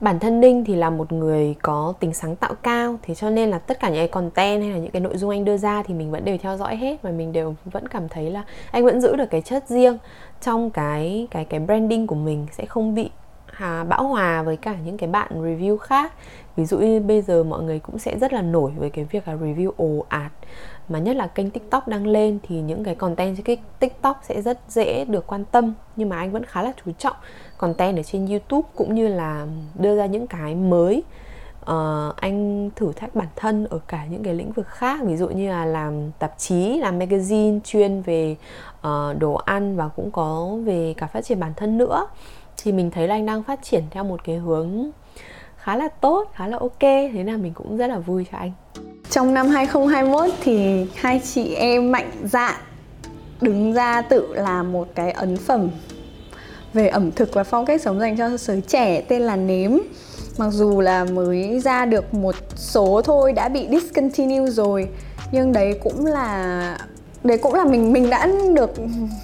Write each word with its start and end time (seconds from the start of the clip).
bản 0.00 0.18
thân 0.18 0.40
ninh 0.40 0.64
thì 0.64 0.74
là 0.74 0.90
một 0.90 1.12
người 1.12 1.54
có 1.62 1.94
tính 2.00 2.14
sáng 2.14 2.36
tạo 2.36 2.54
cao 2.54 2.98
thế 3.02 3.14
cho 3.14 3.30
nên 3.30 3.50
là 3.50 3.58
tất 3.58 3.80
cả 3.80 3.88
những 3.88 3.98
cái 3.98 4.08
content 4.08 4.62
hay 4.62 4.70
là 4.70 4.78
những 4.78 4.90
cái 4.90 5.00
nội 5.00 5.16
dung 5.16 5.30
anh 5.30 5.44
đưa 5.44 5.56
ra 5.56 5.82
thì 5.82 5.94
mình 5.94 6.10
vẫn 6.10 6.24
đều 6.24 6.38
theo 6.38 6.56
dõi 6.56 6.76
hết 6.76 7.02
và 7.02 7.10
mình 7.10 7.32
đều 7.32 7.54
vẫn 7.64 7.88
cảm 7.88 8.08
thấy 8.08 8.30
là 8.30 8.44
anh 8.70 8.84
vẫn 8.84 9.00
giữ 9.00 9.16
được 9.16 9.30
cái 9.30 9.42
chất 9.42 9.68
riêng 9.68 9.98
trong 10.40 10.70
cái 10.70 11.28
cái 11.30 11.44
cái 11.44 11.60
branding 11.60 12.06
của 12.06 12.14
mình 12.14 12.46
sẽ 12.52 12.66
không 12.66 12.94
bị 12.94 13.10
à, 13.58 13.84
bão 13.84 14.08
hòa 14.08 14.42
với 14.42 14.56
cả 14.56 14.76
những 14.84 14.98
cái 14.98 15.08
bạn 15.08 15.42
review 15.42 15.76
khác. 15.76 16.12
Ví 16.56 16.64
dụ 16.64 16.78
như 16.78 17.00
bây 17.00 17.22
giờ 17.22 17.44
mọi 17.44 17.62
người 17.62 17.78
cũng 17.78 17.98
sẽ 17.98 18.18
rất 18.18 18.32
là 18.32 18.42
nổi 18.42 18.72
với 18.76 18.90
cái 18.90 19.04
việc 19.04 19.28
là 19.28 19.34
review 19.34 19.70
ồ 19.76 20.04
ạt 20.08 20.32
mà 20.88 20.98
nhất 20.98 21.16
là 21.16 21.26
kênh 21.26 21.50
tiktok 21.50 21.88
đăng 21.88 22.06
lên 22.06 22.38
thì 22.42 22.60
những 22.60 22.84
cái 22.84 22.94
content 22.94 23.36
trên 23.36 23.44
cái 23.44 23.56
tiktok 23.78 24.20
sẽ 24.22 24.42
rất 24.42 24.58
dễ 24.68 25.04
được 25.04 25.26
quan 25.26 25.44
tâm 25.44 25.74
nhưng 25.96 26.08
mà 26.08 26.16
anh 26.16 26.32
vẫn 26.32 26.44
khá 26.44 26.62
là 26.62 26.72
chú 26.84 26.92
trọng 26.98 27.16
content 27.58 27.96
ở 27.96 28.02
trên 28.02 28.26
youtube 28.26 28.68
cũng 28.76 28.94
như 28.94 29.08
là 29.08 29.46
đưa 29.74 29.96
ra 29.96 30.06
những 30.06 30.26
cái 30.26 30.54
mới. 30.54 31.02
Uh, 31.62 32.16
anh 32.16 32.70
thử 32.76 32.92
thách 32.92 33.14
bản 33.14 33.28
thân 33.36 33.66
ở 33.66 33.78
cả 33.88 34.06
những 34.10 34.22
cái 34.22 34.34
lĩnh 34.34 34.52
vực 34.52 34.68
khác 34.68 35.00
ví 35.02 35.16
dụ 35.16 35.28
như 35.28 35.50
là 35.50 35.64
làm 35.64 36.10
tạp 36.18 36.38
chí 36.38 36.78
làm 36.78 36.98
magazine 36.98 37.60
chuyên 37.64 38.02
về 38.02 38.36
uh, 38.78 39.18
đồ 39.18 39.34
ăn 39.34 39.76
và 39.76 39.88
cũng 39.88 40.10
có 40.10 40.56
về 40.64 40.94
cả 40.96 41.06
phát 41.06 41.24
triển 41.24 41.40
bản 41.40 41.52
thân 41.56 41.78
nữa. 41.78 42.06
Thì 42.56 42.72
mình 42.72 42.90
thấy 42.90 43.08
là 43.08 43.14
anh 43.14 43.26
đang 43.26 43.42
phát 43.42 43.62
triển 43.62 43.84
theo 43.90 44.04
một 44.04 44.24
cái 44.24 44.36
hướng 44.36 44.90
khá 45.56 45.76
là 45.76 45.88
tốt 45.88 46.30
khá 46.34 46.46
là 46.46 46.58
ok. 46.58 46.80
Thế 46.80 47.24
là 47.24 47.36
mình 47.36 47.52
cũng 47.54 47.76
rất 47.76 47.86
là 47.86 47.98
vui 47.98 48.26
cho 48.32 48.38
anh. 48.38 48.52
Trong 49.10 49.34
năm 49.34 49.48
2021 49.48 50.30
thì 50.40 50.86
hai 50.94 51.20
chị 51.24 51.54
em 51.54 51.92
mạnh 51.92 52.10
dạn 52.24 52.54
đứng 53.40 53.72
ra 53.72 54.02
tự 54.02 54.34
làm 54.34 54.72
một 54.72 54.88
cái 54.94 55.12
ấn 55.12 55.36
phẩm 55.36 55.68
về 56.72 56.88
ẩm 56.88 57.12
thực 57.12 57.34
và 57.34 57.44
phong 57.44 57.66
cách 57.66 57.80
sống 57.82 58.00
dành 58.00 58.16
cho 58.16 58.36
giới 58.36 58.60
trẻ 58.60 59.00
tên 59.00 59.22
là 59.22 59.36
nếm. 59.36 59.72
Mặc 60.38 60.50
dù 60.50 60.80
là 60.80 61.04
mới 61.04 61.60
ra 61.60 61.84
được 61.84 62.14
một 62.14 62.34
số 62.56 63.02
thôi 63.04 63.32
đã 63.32 63.48
bị 63.48 63.68
discontinue 63.70 64.50
rồi 64.50 64.88
nhưng 65.32 65.52
đấy 65.52 65.80
cũng 65.82 66.06
là 66.06 66.78
đấy 67.24 67.38
cũng 67.38 67.54
là 67.54 67.64
mình 67.64 67.92
mình 67.92 68.10
đã 68.10 68.28
được 68.54 68.70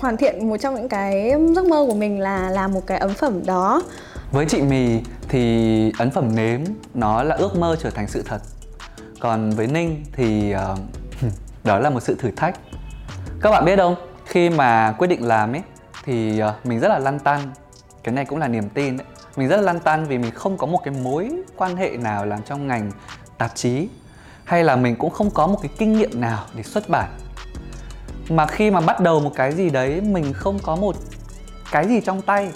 hoàn 0.00 0.16
thiện 0.16 0.48
một 0.48 0.56
trong 0.56 0.74
những 0.74 0.88
cái 0.88 1.32
giấc 1.54 1.64
mơ 1.64 1.84
của 1.88 1.94
mình 1.94 2.20
là 2.20 2.50
làm 2.50 2.72
một 2.72 2.86
cái 2.86 2.98
ấn 2.98 3.14
phẩm 3.14 3.46
đó. 3.46 3.82
Với 4.32 4.46
chị 4.46 4.62
mì 4.62 5.00
thì 5.28 5.92
ấn 5.98 6.10
phẩm 6.10 6.36
nếm 6.36 6.60
nó 6.94 7.22
là 7.22 7.36
ước 7.36 7.56
mơ 7.56 7.76
trở 7.82 7.90
thành 7.90 8.08
sự 8.08 8.22
thật. 8.26 8.38
Còn 9.20 9.50
với 9.50 9.66
ninh 9.66 10.04
thì 10.12 10.54
uh, 10.72 10.78
đó 11.64 11.78
là 11.78 11.90
một 11.90 12.00
sự 12.00 12.16
thử 12.18 12.30
thách. 12.36 12.58
Các 13.40 13.50
bạn 13.50 13.64
biết 13.64 13.76
không? 13.76 13.96
Khi 14.26 14.50
mà 14.50 14.94
quyết 14.98 15.06
định 15.06 15.26
làm 15.26 15.52
ấy 15.52 15.62
thì 16.04 16.38
ờ, 16.38 16.54
mình 16.64 16.80
rất 16.80 16.88
là 16.88 16.98
lăn 16.98 17.18
tăn. 17.18 17.40
Cái 18.02 18.14
này 18.14 18.24
cũng 18.24 18.38
là 18.38 18.48
niềm 18.48 18.68
tin 18.68 18.96
đấy. 18.96 19.06
Mình 19.36 19.48
rất 19.48 19.56
là 19.56 19.62
lăn 19.62 19.80
tăn 19.80 20.06
vì 20.06 20.18
mình 20.18 20.30
không 20.30 20.58
có 20.58 20.66
một 20.66 20.80
cái 20.84 20.94
mối 21.02 21.30
quan 21.56 21.76
hệ 21.76 21.90
nào 21.90 22.26
làm 22.26 22.42
trong 22.42 22.66
ngành 22.66 22.90
tạp 23.38 23.54
chí, 23.54 23.88
hay 24.44 24.64
là 24.64 24.76
mình 24.76 24.96
cũng 24.96 25.10
không 25.10 25.30
có 25.30 25.46
một 25.46 25.58
cái 25.62 25.70
kinh 25.78 25.92
nghiệm 25.92 26.20
nào 26.20 26.44
để 26.54 26.62
xuất 26.62 26.88
bản. 26.88 27.10
Mà 28.28 28.46
khi 28.46 28.70
mà 28.70 28.80
bắt 28.80 29.00
đầu 29.00 29.20
một 29.20 29.32
cái 29.34 29.52
gì 29.52 29.70
đấy, 29.70 30.00
mình 30.00 30.32
không 30.32 30.58
có 30.58 30.76
một 30.76 30.96
cái 31.70 31.88
gì 31.88 32.00
trong 32.00 32.22
tay, 32.22 32.50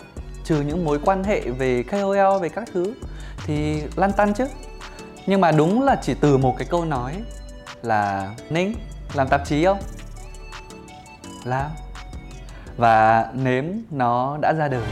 trừ 0.44 0.60
những 0.60 0.84
mối 0.84 0.98
quan 1.04 1.24
hệ 1.24 1.40
về 1.40 1.82
KOL 1.82 2.42
về 2.42 2.48
các 2.48 2.64
thứ, 2.72 2.94
thì 3.46 3.82
lăn 3.96 4.12
tăn 4.12 4.34
chứ. 4.34 4.46
Nhưng 5.26 5.40
mà 5.40 5.52
đúng 5.52 5.82
là 5.82 5.96
chỉ 6.02 6.14
từ 6.14 6.36
một 6.36 6.54
cái 6.58 6.68
câu 6.70 6.84
nói 6.84 7.14
là, 7.82 8.30
Ninh, 8.50 8.74
làm 9.14 9.28
tạp 9.28 9.46
chí 9.46 9.64
không? 9.64 9.78
Làm. 11.44 11.70
Và 12.78 13.28
nếm 13.34 13.64
nó 13.90 14.38
đã 14.40 14.52
ra 14.52 14.68
đời. 14.68 14.82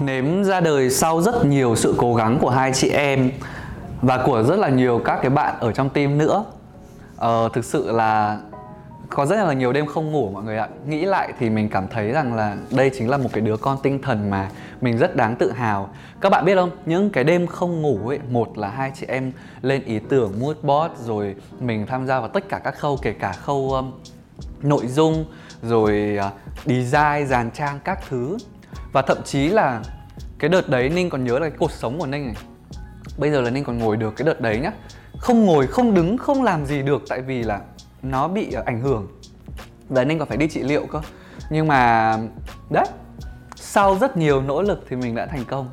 Nếm 0.00 0.44
ra 0.44 0.60
đời 0.60 0.90
sau 0.90 1.22
rất 1.22 1.44
nhiều 1.44 1.76
sự 1.76 1.94
cố 1.98 2.14
gắng 2.14 2.38
của 2.40 2.50
hai 2.50 2.72
chị 2.72 2.88
em 2.88 3.30
Và 4.02 4.22
của 4.26 4.42
rất 4.42 4.58
là 4.58 4.68
nhiều 4.68 5.00
các 5.04 5.18
cái 5.22 5.30
bạn 5.30 5.54
ở 5.60 5.72
trong 5.72 5.90
team 5.90 6.18
nữa. 6.18 6.44
Ờ, 7.16 7.48
Thực 7.52 7.64
sự 7.64 7.92
là 7.92 8.38
có 9.14 9.26
rất 9.26 9.36
là 9.36 9.52
nhiều 9.52 9.72
đêm 9.72 9.86
không 9.86 10.12
ngủ 10.12 10.30
mọi 10.30 10.42
người 10.42 10.56
ạ. 10.56 10.68
Nghĩ 10.86 11.04
lại 11.04 11.32
thì 11.38 11.50
mình 11.50 11.68
cảm 11.68 11.88
thấy 11.88 12.12
rằng 12.12 12.34
là 12.34 12.56
đây 12.70 12.90
chính 12.98 13.10
là 13.10 13.16
một 13.16 13.28
cái 13.32 13.40
đứa 13.40 13.56
con 13.56 13.78
tinh 13.82 14.02
thần 14.02 14.30
mà 14.30 14.48
mình 14.80 14.98
rất 14.98 15.16
đáng 15.16 15.36
tự 15.36 15.52
hào. 15.52 15.90
Các 16.20 16.28
bạn 16.28 16.44
biết 16.44 16.54
không? 16.54 16.70
Những 16.86 17.10
cái 17.10 17.24
đêm 17.24 17.46
không 17.46 17.82
ngủ 17.82 18.08
ấy 18.08 18.18
một 18.30 18.58
là 18.58 18.68
hai 18.68 18.92
chị 18.94 19.06
em 19.08 19.32
lên 19.62 19.84
ý 19.84 19.98
tưởng 20.08 20.32
mood 20.40 20.56
board 20.62 20.94
rồi 21.06 21.34
mình 21.60 21.86
tham 21.86 22.06
gia 22.06 22.20
vào 22.20 22.28
tất 22.28 22.48
cả 22.48 22.58
các 22.64 22.78
khâu 22.78 22.98
kể 23.02 23.12
cả 23.12 23.32
khâu 23.32 23.72
um, 23.72 23.92
nội 24.62 24.86
dung 24.86 25.24
rồi 25.62 26.18
uh, 26.26 26.32
design 26.64 27.26
dàn 27.26 27.50
trang 27.50 27.78
các 27.84 27.98
thứ. 28.08 28.36
Và 28.92 29.02
thậm 29.02 29.18
chí 29.24 29.48
là 29.48 29.82
cái 30.38 30.48
đợt 30.48 30.68
đấy 30.68 30.88
ninh 30.88 31.10
còn 31.10 31.24
nhớ 31.24 31.38
là 31.38 31.48
cái 31.48 31.58
cuộc 31.58 31.72
sống 31.72 31.98
của 31.98 32.06
ninh 32.06 32.26
này. 32.26 32.36
Bây 33.18 33.30
giờ 33.30 33.40
là 33.40 33.50
ninh 33.50 33.64
còn 33.64 33.78
ngồi 33.78 33.96
được 33.96 34.16
cái 34.16 34.26
đợt 34.26 34.40
đấy 34.40 34.58
nhá. 34.58 34.72
Không 35.18 35.44
ngồi 35.44 35.66
không 35.66 35.94
đứng 35.94 36.18
không 36.18 36.42
làm 36.42 36.66
gì 36.66 36.82
được 36.82 37.02
tại 37.08 37.20
vì 37.20 37.42
là 37.42 37.60
nó 38.02 38.28
bị 38.28 38.52
ờ, 38.52 38.62
ảnh 38.66 38.80
hưởng. 38.80 39.08
Và 39.88 40.04
nên 40.04 40.18
còn 40.18 40.28
phải 40.28 40.36
đi 40.36 40.48
trị 40.48 40.62
liệu 40.62 40.86
cơ. 40.86 41.00
Nhưng 41.50 41.68
mà, 41.68 42.16
đấy, 42.70 42.86
sau 43.56 43.98
rất 43.98 44.16
nhiều 44.16 44.42
nỗ 44.42 44.62
lực 44.62 44.84
thì 44.88 44.96
mình 44.96 45.14
đã 45.14 45.26
thành 45.26 45.44
công. 45.44 45.68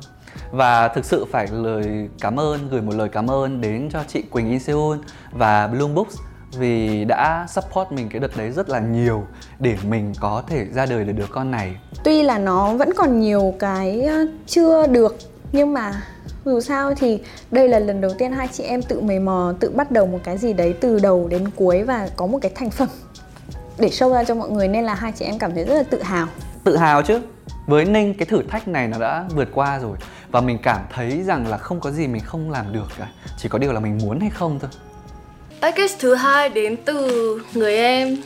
Và 0.52 0.88
thực 0.88 1.04
sự 1.04 1.26
phải 1.32 1.46
lời 1.52 2.08
cảm 2.20 2.40
ơn, 2.40 2.68
gửi 2.70 2.82
một 2.82 2.94
lời 2.94 3.08
cảm 3.08 3.30
ơn 3.30 3.60
đến 3.60 3.88
cho 3.92 4.00
chị 4.08 4.22
Quỳnh 4.22 4.50
In 4.50 4.60
Seoul 4.60 4.98
và 5.32 5.66
Bloom 5.66 5.94
Books 5.94 6.16
vì 6.58 7.04
đã 7.04 7.46
support 7.48 7.92
mình 7.92 8.08
cái 8.08 8.20
đợt 8.20 8.36
đấy 8.36 8.50
rất 8.50 8.68
là 8.68 8.80
nhiều 8.80 9.26
để 9.58 9.76
mình 9.88 10.12
có 10.20 10.42
thể 10.46 10.66
ra 10.72 10.86
đời 10.86 11.04
được 11.04 11.12
đứa 11.12 11.26
con 11.30 11.50
này. 11.50 11.76
Tuy 12.04 12.22
là 12.22 12.38
nó 12.38 12.74
vẫn 12.74 12.90
còn 12.96 13.20
nhiều 13.20 13.54
cái 13.58 14.08
chưa 14.46 14.86
được, 14.86 15.16
nhưng 15.52 15.72
mà 15.72 16.02
dù 16.50 16.60
sao 16.60 16.94
thì 16.94 17.18
đây 17.50 17.68
là 17.68 17.78
lần 17.78 18.00
đầu 18.00 18.10
tiên 18.18 18.32
hai 18.32 18.48
chị 18.52 18.62
em 18.62 18.82
tự 18.82 19.00
mày 19.00 19.18
mò 19.18 19.54
tự 19.60 19.70
bắt 19.70 19.90
đầu 19.90 20.06
một 20.06 20.18
cái 20.24 20.38
gì 20.38 20.52
đấy 20.52 20.74
từ 20.80 20.98
đầu 20.98 21.28
đến 21.28 21.50
cuối 21.56 21.82
và 21.82 22.08
có 22.16 22.26
một 22.26 22.38
cái 22.42 22.52
thành 22.54 22.70
phẩm 22.70 22.88
để 23.78 23.88
show 23.88 24.12
ra 24.12 24.24
cho 24.24 24.34
mọi 24.34 24.50
người 24.50 24.68
nên 24.68 24.84
là 24.84 24.94
hai 24.94 25.12
chị 25.12 25.24
em 25.24 25.38
cảm 25.38 25.54
thấy 25.54 25.64
rất 25.64 25.74
là 25.74 25.82
tự 25.82 26.02
hào. 26.02 26.26
Tự 26.64 26.76
hào 26.76 27.02
chứ? 27.02 27.20
Với 27.66 27.84
ninh 27.84 28.14
cái 28.14 28.26
thử 28.26 28.42
thách 28.42 28.68
này 28.68 28.88
nó 28.88 28.98
đã 28.98 29.24
vượt 29.34 29.48
qua 29.52 29.78
rồi. 29.78 29.96
Và 30.30 30.40
mình 30.40 30.58
cảm 30.62 30.80
thấy 30.92 31.22
rằng 31.22 31.48
là 31.48 31.58
không 31.58 31.80
có 31.80 31.90
gì 31.90 32.06
mình 32.06 32.22
không 32.24 32.50
làm 32.50 32.72
được 32.72 32.86
cả. 32.98 33.08
Chỉ 33.38 33.48
có 33.48 33.58
điều 33.58 33.72
là 33.72 33.80
mình 33.80 33.98
muốn 34.02 34.20
hay 34.20 34.30
không 34.30 34.58
thôi. 34.60 34.70
Package 35.62 35.94
thứ 35.98 36.14
hai 36.14 36.48
đến 36.48 36.76
từ 36.84 37.38
người 37.54 37.76
em 37.76 38.16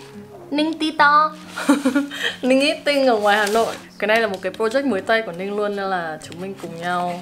Ninh 0.51 0.79
Tito 0.79 1.33
Ninh 2.43 2.61
Eating 2.61 3.07
ở 3.07 3.17
ngoài 3.17 3.39
Hà 3.39 3.47
Nội. 3.47 3.75
Cái 3.99 4.09
này 4.09 4.21
là 4.21 4.27
một 4.27 4.39
cái 4.43 4.53
project 4.53 4.89
mới 4.89 5.01
tay 5.01 5.23
của 5.27 5.33
Ninh 5.33 5.57
luôn 5.57 5.77
Nên 5.77 5.91
là 5.91 6.19
chúng 6.29 6.41
mình 6.41 6.55
cùng 6.63 6.77
nhau 6.81 7.21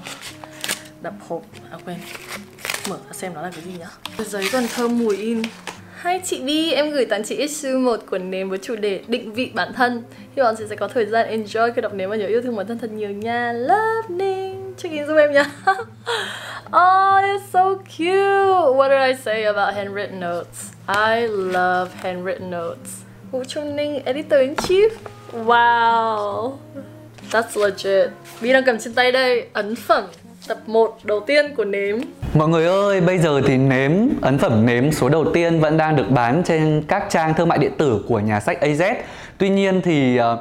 đập 1.03 1.15
hộp. 1.29 1.43
À 1.71 1.79
quên. 1.85 1.97
Mở 2.91 2.97
ra 3.07 3.13
xem 3.13 3.35
nó 3.35 3.43
là 3.43 3.51
cái 3.55 3.65
gì 3.65 3.73
nhá. 3.79 3.87
Giấy 4.25 4.45
còn 4.53 4.65
thơm 4.75 4.99
mùi 4.99 5.17
in. 5.17 5.43
Hai 6.03 6.21
chị 6.25 6.41
đi, 6.43 6.73
em 6.73 6.91
gửi 6.91 7.07
tặng 7.07 7.23
chị 7.25 7.37
issue 7.37 7.73
một 7.73 8.01
cuốn 8.11 8.31
nếm 8.31 8.51
với 8.51 8.59
chủ 8.63 8.77
đề 8.77 9.03
định 9.09 9.33
vị 9.33 9.51
bản 9.55 9.73
thân. 9.73 10.03
Hy 10.37 10.43
vọng 10.43 10.55
chị 10.59 10.65
sẽ 10.71 10.77
có 10.77 10.89
thời 10.89 11.07
gian 11.07 11.29
enjoy 11.29 11.73
khi 11.73 11.83
đọc 11.83 11.95
nếm 11.95 12.11
và 12.11 12.17
nhớ 12.17 12.27
yêu 12.27 12.43
thương 12.43 12.57
bản 12.57 12.67
thân 12.67 12.79
thật 12.79 12.91
nhiều 12.91 13.11
nha. 13.11 13.53
Love 13.53 14.09
Ninh 14.09 14.75
Check 14.79 14.95
in 14.95 15.07
giúp 15.07 15.17
em 15.17 15.33
nha 15.33 15.45
Oh, 16.75 17.21
it's 17.23 17.51
so 17.53 17.75
cute. 17.75 18.77
What 18.77 18.89
did 18.89 19.01
I 19.01 19.23
say 19.25 19.45
about 19.45 19.75
handwritten 19.75 20.21
notes? 20.21 20.73
I 20.89 21.27
love 21.29 21.91
handwritten 22.03 22.51
notes. 22.51 23.03
Vũ 23.31 23.45
Trung 23.45 23.77
Ninh, 23.77 24.05
editor-in-chief 24.05 24.93
Wow. 25.33 26.53
That's 27.31 27.57
legit. 27.57 28.11
Vi 28.41 28.53
đang 28.53 28.65
cầm 28.65 28.79
trên 28.79 28.95
tay 28.95 29.13
đây. 29.13 29.47
Ấn 29.53 29.75
phẩm 29.77 30.05
tập 30.49 30.59
1 30.67 30.99
đầu 31.05 31.21
tiên 31.21 31.55
của 31.57 31.65
nếm. 31.65 31.99
Mọi 32.35 32.49
người 32.49 32.67
ơi, 32.67 33.01
bây 33.01 33.19
giờ 33.19 33.41
thì 33.47 33.57
nếm, 33.57 33.93
ấn 34.21 34.39
phẩm 34.39 34.67
nếm 34.67 34.93
số 34.93 35.09
đầu 35.09 35.25
tiên 35.35 35.61
vẫn 35.61 35.77
đang 35.77 35.97
được 35.97 36.11
bán 36.11 36.43
trên 36.45 36.83
các 36.89 37.05
trang 37.11 37.35
thương 37.35 37.49
mại 37.49 37.59
điện 37.59 37.73
tử 37.79 38.05
của 38.09 38.21
nhà 38.21 38.41
sách 38.41 38.59
AZ 38.61 38.95
Tuy 39.39 39.49
nhiên 39.49 39.81
thì 39.85 40.21
uh, 40.21 40.39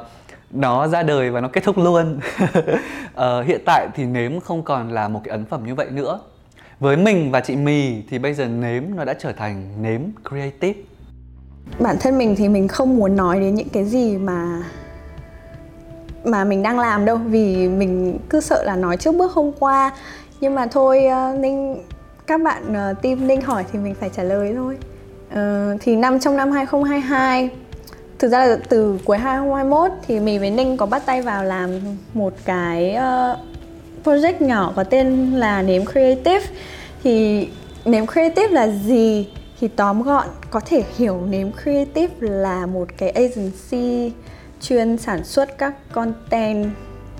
nó 0.50 0.88
ra 0.88 1.02
đời 1.02 1.30
và 1.30 1.40
nó 1.40 1.48
kết 1.48 1.64
thúc 1.64 1.78
luôn. 1.78 2.20
Uh, 2.44 3.46
Hiện 3.46 3.60
tại 3.64 3.88
thì 3.94 4.04
nếm 4.04 4.40
không 4.40 4.62
còn 4.62 4.90
là 4.90 5.08
một 5.08 5.20
cái 5.24 5.32
ấn 5.32 5.44
phẩm 5.44 5.66
như 5.66 5.74
vậy 5.74 5.86
nữa. 5.90 6.20
Với 6.80 6.96
mình 6.96 7.30
và 7.30 7.40
chị 7.40 7.56
Mì 7.56 8.02
thì 8.10 8.18
bây 8.18 8.34
giờ 8.34 8.46
nếm 8.46 8.82
nó 8.94 9.04
đã 9.04 9.14
trở 9.14 9.32
thành 9.32 9.82
nếm 9.82 10.00
creative. 10.28 10.80
Bản 11.78 11.96
thân 12.00 12.18
mình 12.18 12.34
thì 12.36 12.48
mình 12.48 12.68
không 12.68 12.96
muốn 12.96 13.16
nói 13.16 13.40
đến 13.40 13.54
những 13.54 13.68
cái 13.68 13.84
gì 13.84 14.18
mà 14.18 14.62
mà 16.24 16.44
mình 16.44 16.62
đang 16.62 16.78
làm 16.78 17.04
đâu 17.04 17.16
vì 17.16 17.68
mình 17.68 18.18
cứ 18.28 18.40
sợ 18.40 18.62
là 18.64 18.76
nói 18.76 18.96
trước 18.96 19.12
bước 19.12 19.32
hôm 19.32 19.52
qua. 19.58 19.92
Nhưng 20.40 20.54
mà 20.54 20.66
thôi 20.66 21.04
uh, 21.06 21.38
ninh 21.38 21.82
các 22.26 22.40
bạn 22.42 22.62
uh, 22.90 23.02
team 23.02 23.26
ninh 23.26 23.40
hỏi 23.40 23.64
thì 23.72 23.78
mình 23.78 23.94
phải 24.00 24.10
trả 24.16 24.22
lời 24.22 24.54
thôi. 24.56 24.76
Uh, 25.32 25.80
thì 25.80 25.96
năm 25.96 26.20
trong 26.20 26.36
năm 26.36 26.52
2022 26.52 27.50
thực 28.18 28.28
ra 28.28 28.46
là 28.46 28.56
từ 28.68 28.98
cuối 29.04 29.18
2021 29.18 29.90
thì 30.06 30.20
mình 30.20 30.40
với 30.40 30.50
ninh 30.50 30.76
có 30.76 30.86
bắt 30.86 31.02
tay 31.06 31.22
vào 31.22 31.44
làm 31.44 31.70
một 32.14 32.32
cái 32.44 32.96
uh, 32.96 33.38
project 34.04 34.34
nhỏ 34.40 34.72
có 34.76 34.84
tên 34.84 35.32
là 35.32 35.62
nếm 35.62 35.84
creative. 35.84 36.46
Thì 37.04 37.48
nếm 37.84 38.06
creative 38.06 38.48
là 38.48 38.68
gì 38.68 39.28
thì 39.60 39.68
tóm 39.68 40.02
gọn 40.02 40.26
có 40.50 40.60
thể 40.60 40.84
hiểu 40.96 41.20
nếm 41.30 41.48
creative 41.62 42.14
là 42.20 42.66
một 42.66 42.88
cái 42.96 43.10
agency 43.10 44.12
chuyên 44.62 44.98
sản 44.98 45.24
xuất 45.24 45.58
các 45.58 45.74
content 45.92 46.70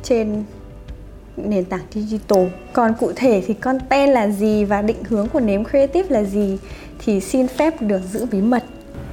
trên 0.02 0.44
nền 1.36 1.64
tảng 1.64 1.84
digital. 1.90 2.46
Còn 2.72 2.94
cụ 2.94 3.12
thể 3.16 3.42
thì 3.46 3.54
content 3.54 4.10
là 4.10 4.28
gì 4.28 4.64
và 4.64 4.82
định 4.82 5.04
hướng 5.04 5.28
của 5.28 5.40
nếm 5.40 5.64
creative 5.64 6.08
là 6.08 6.22
gì 6.22 6.58
thì 6.98 7.20
xin 7.20 7.48
phép 7.48 7.74
được 7.82 8.00
giữ 8.10 8.26
bí 8.26 8.40
mật. 8.40 8.64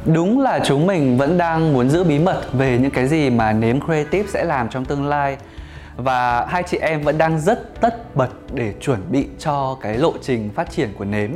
Đúng 0.05 0.39
là 0.39 0.59
chúng 0.65 0.87
mình 0.87 1.17
vẫn 1.17 1.37
đang 1.37 1.73
muốn 1.73 1.89
giữ 1.89 2.03
bí 2.03 2.19
mật 2.19 2.41
về 2.53 2.77
những 2.81 2.91
cái 2.91 3.07
gì 3.07 3.29
mà 3.29 3.53
nếm 3.53 3.81
creative 3.81 4.29
sẽ 4.29 4.43
làm 4.43 4.69
trong 4.69 4.85
tương 4.85 5.07
lai. 5.07 5.37
Và 5.95 6.45
hai 6.45 6.63
chị 6.63 6.77
em 6.77 7.01
vẫn 7.01 7.17
đang 7.17 7.39
rất 7.39 7.81
tất 7.81 8.15
bật 8.15 8.29
để 8.53 8.73
chuẩn 8.81 8.99
bị 9.11 9.27
cho 9.39 9.77
cái 9.81 9.97
lộ 9.97 10.13
trình 10.21 10.49
phát 10.55 10.71
triển 10.71 10.89
của 10.97 11.05
nếm. 11.05 11.31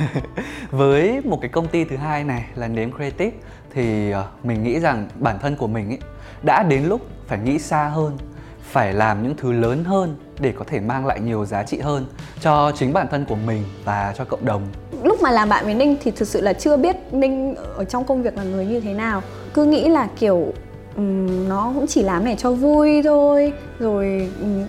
Với 0.70 1.20
một 1.24 1.38
cái 1.40 1.48
công 1.48 1.66
ty 1.66 1.84
thứ 1.84 1.96
hai 1.96 2.24
này 2.24 2.44
là 2.54 2.68
nếm 2.68 2.92
creative 2.92 3.36
thì 3.74 4.10
ờ, 4.10 4.26
mình 4.42 4.62
nghĩ 4.62 4.80
rằng 4.80 5.08
bản 5.14 5.38
thân 5.38 5.56
của 5.56 5.66
mình 5.66 5.88
ấy 5.88 5.98
đã 6.42 6.62
đến 6.62 6.84
lúc 6.84 7.00
phải 7.26 7.38
nghĩ 7.38 7.58
xa 7.58 7.88
hơn 7.88 8.18
phải 8.62 8.92
làm 8.92 9.22
những 9.22 9.34
thứ 9.36 9.52
lớn 9.52 9.84
hơn 9.84 10.16
để 10.38 10.52
có 10.58 10.64
thể 10.68 10.80
mang 10.80 11.06
lại 11.06 11.20
nhiều 11.20 11.44
giá 11.46 11.62
trị 11.62 11.78
hơn 11.78 12.06
cho 12.40 12.72
chính 12.78 12.92
bản 12.92 13.06
thân 13.10 13.24
của 13.28 13.36
mình 13.46 13.64
và 13.84 14.14
cho 14.18 14.24
cộng 14.24 14.44
đồng. 14.44 14.62
Lúc 15.02 15.22
mà 15.22 15.30
làm 15.30 15.48
bạn 15.48 15.64
với 15.64 15.74
ninh 15.74 15.96
thì 16.02 16.10
thực 16.10 16.28
sự 16.28 16.40
là 16.40 16.52
chưa 16.52 16.76
biết 16.76 16.96
ninh 17.12 17.54
ở 17.76 17.84
trong 17.84 18.04
công 18.04 18.22
việc 18.22 18.36
là 18.36 18.42
người 18.42 18.66
như 18.66 18.80
thế 18.80 18.92
nào. 18.92 19.22
Cứ 19.54 19.64
nghĩ 19.64 19.88
là 19.88 20.08
kiểu 20.18 20.52
um, 20.96 21.48
nó 21.48 21.72
cũng 21.74 21.86
chỉ 21.86 22.02
làm 22.02 22.24
để 22.24 22.36
cho 22.38 22.50
vui 22.52 23.02
thôi 23.02 23.52
rồi 23.78 24.30
um, 24.40 24.64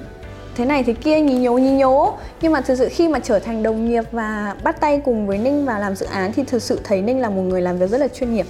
thế 0.56 0.66
này 0.66 0.84
thế 0.84 0.94
kia 0.94 1.22
nhí 1.22 1.38
nhố 1.38 1.58
nhí 1.58 1.72
nhố. 1.72 2.18
Nhưng 2.42 2.52
mà 2.52 2.62
thực 2.62 2.76
sự 2.76 2.90
khi 2.92 3.08
mà 3.08 3.20
trở 3.20 3.40
thành 3.40 3.64
đồng 3.64 3.90
nghiệp 3.90 4.04
và 4.12 4.56
bắt 4.64 4.82
tay 4.82 5.02
cùng 5.06 5.28
với 5.28 5.38
ninh 5.38 5.66
và 5.66 5.80
làm 5.80 5.96
dự 5.96 6.06
án 6.06 6.34
thì 6.34 6.44
thực 6.44 6.62
sự 6.62 6.80
thấy 6.84 7.02
ninh 7.02 7.20
là 7.20 7.30
một 7.30 7.42
người 7.42 7.62
làm 7.62 7.78
việc 7.78 7.90
rất 7.90 7.98
là 7.98 8.08
chuyên 8.08 8.34
nghiệp 8.34 8.46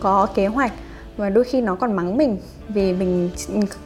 có 0.00 0.26
kế 0.34 0.46
hoạch 0.46 0.72
và 1.20 1.30
đôi 1.30 1.44
khi 1.44 1.60
nó 1.60 1.74
còn 1.74 1.92
mắng 1.92 2.16
mình 2.16 2.38
vì 2.68 2.92
mình 2.92 3.30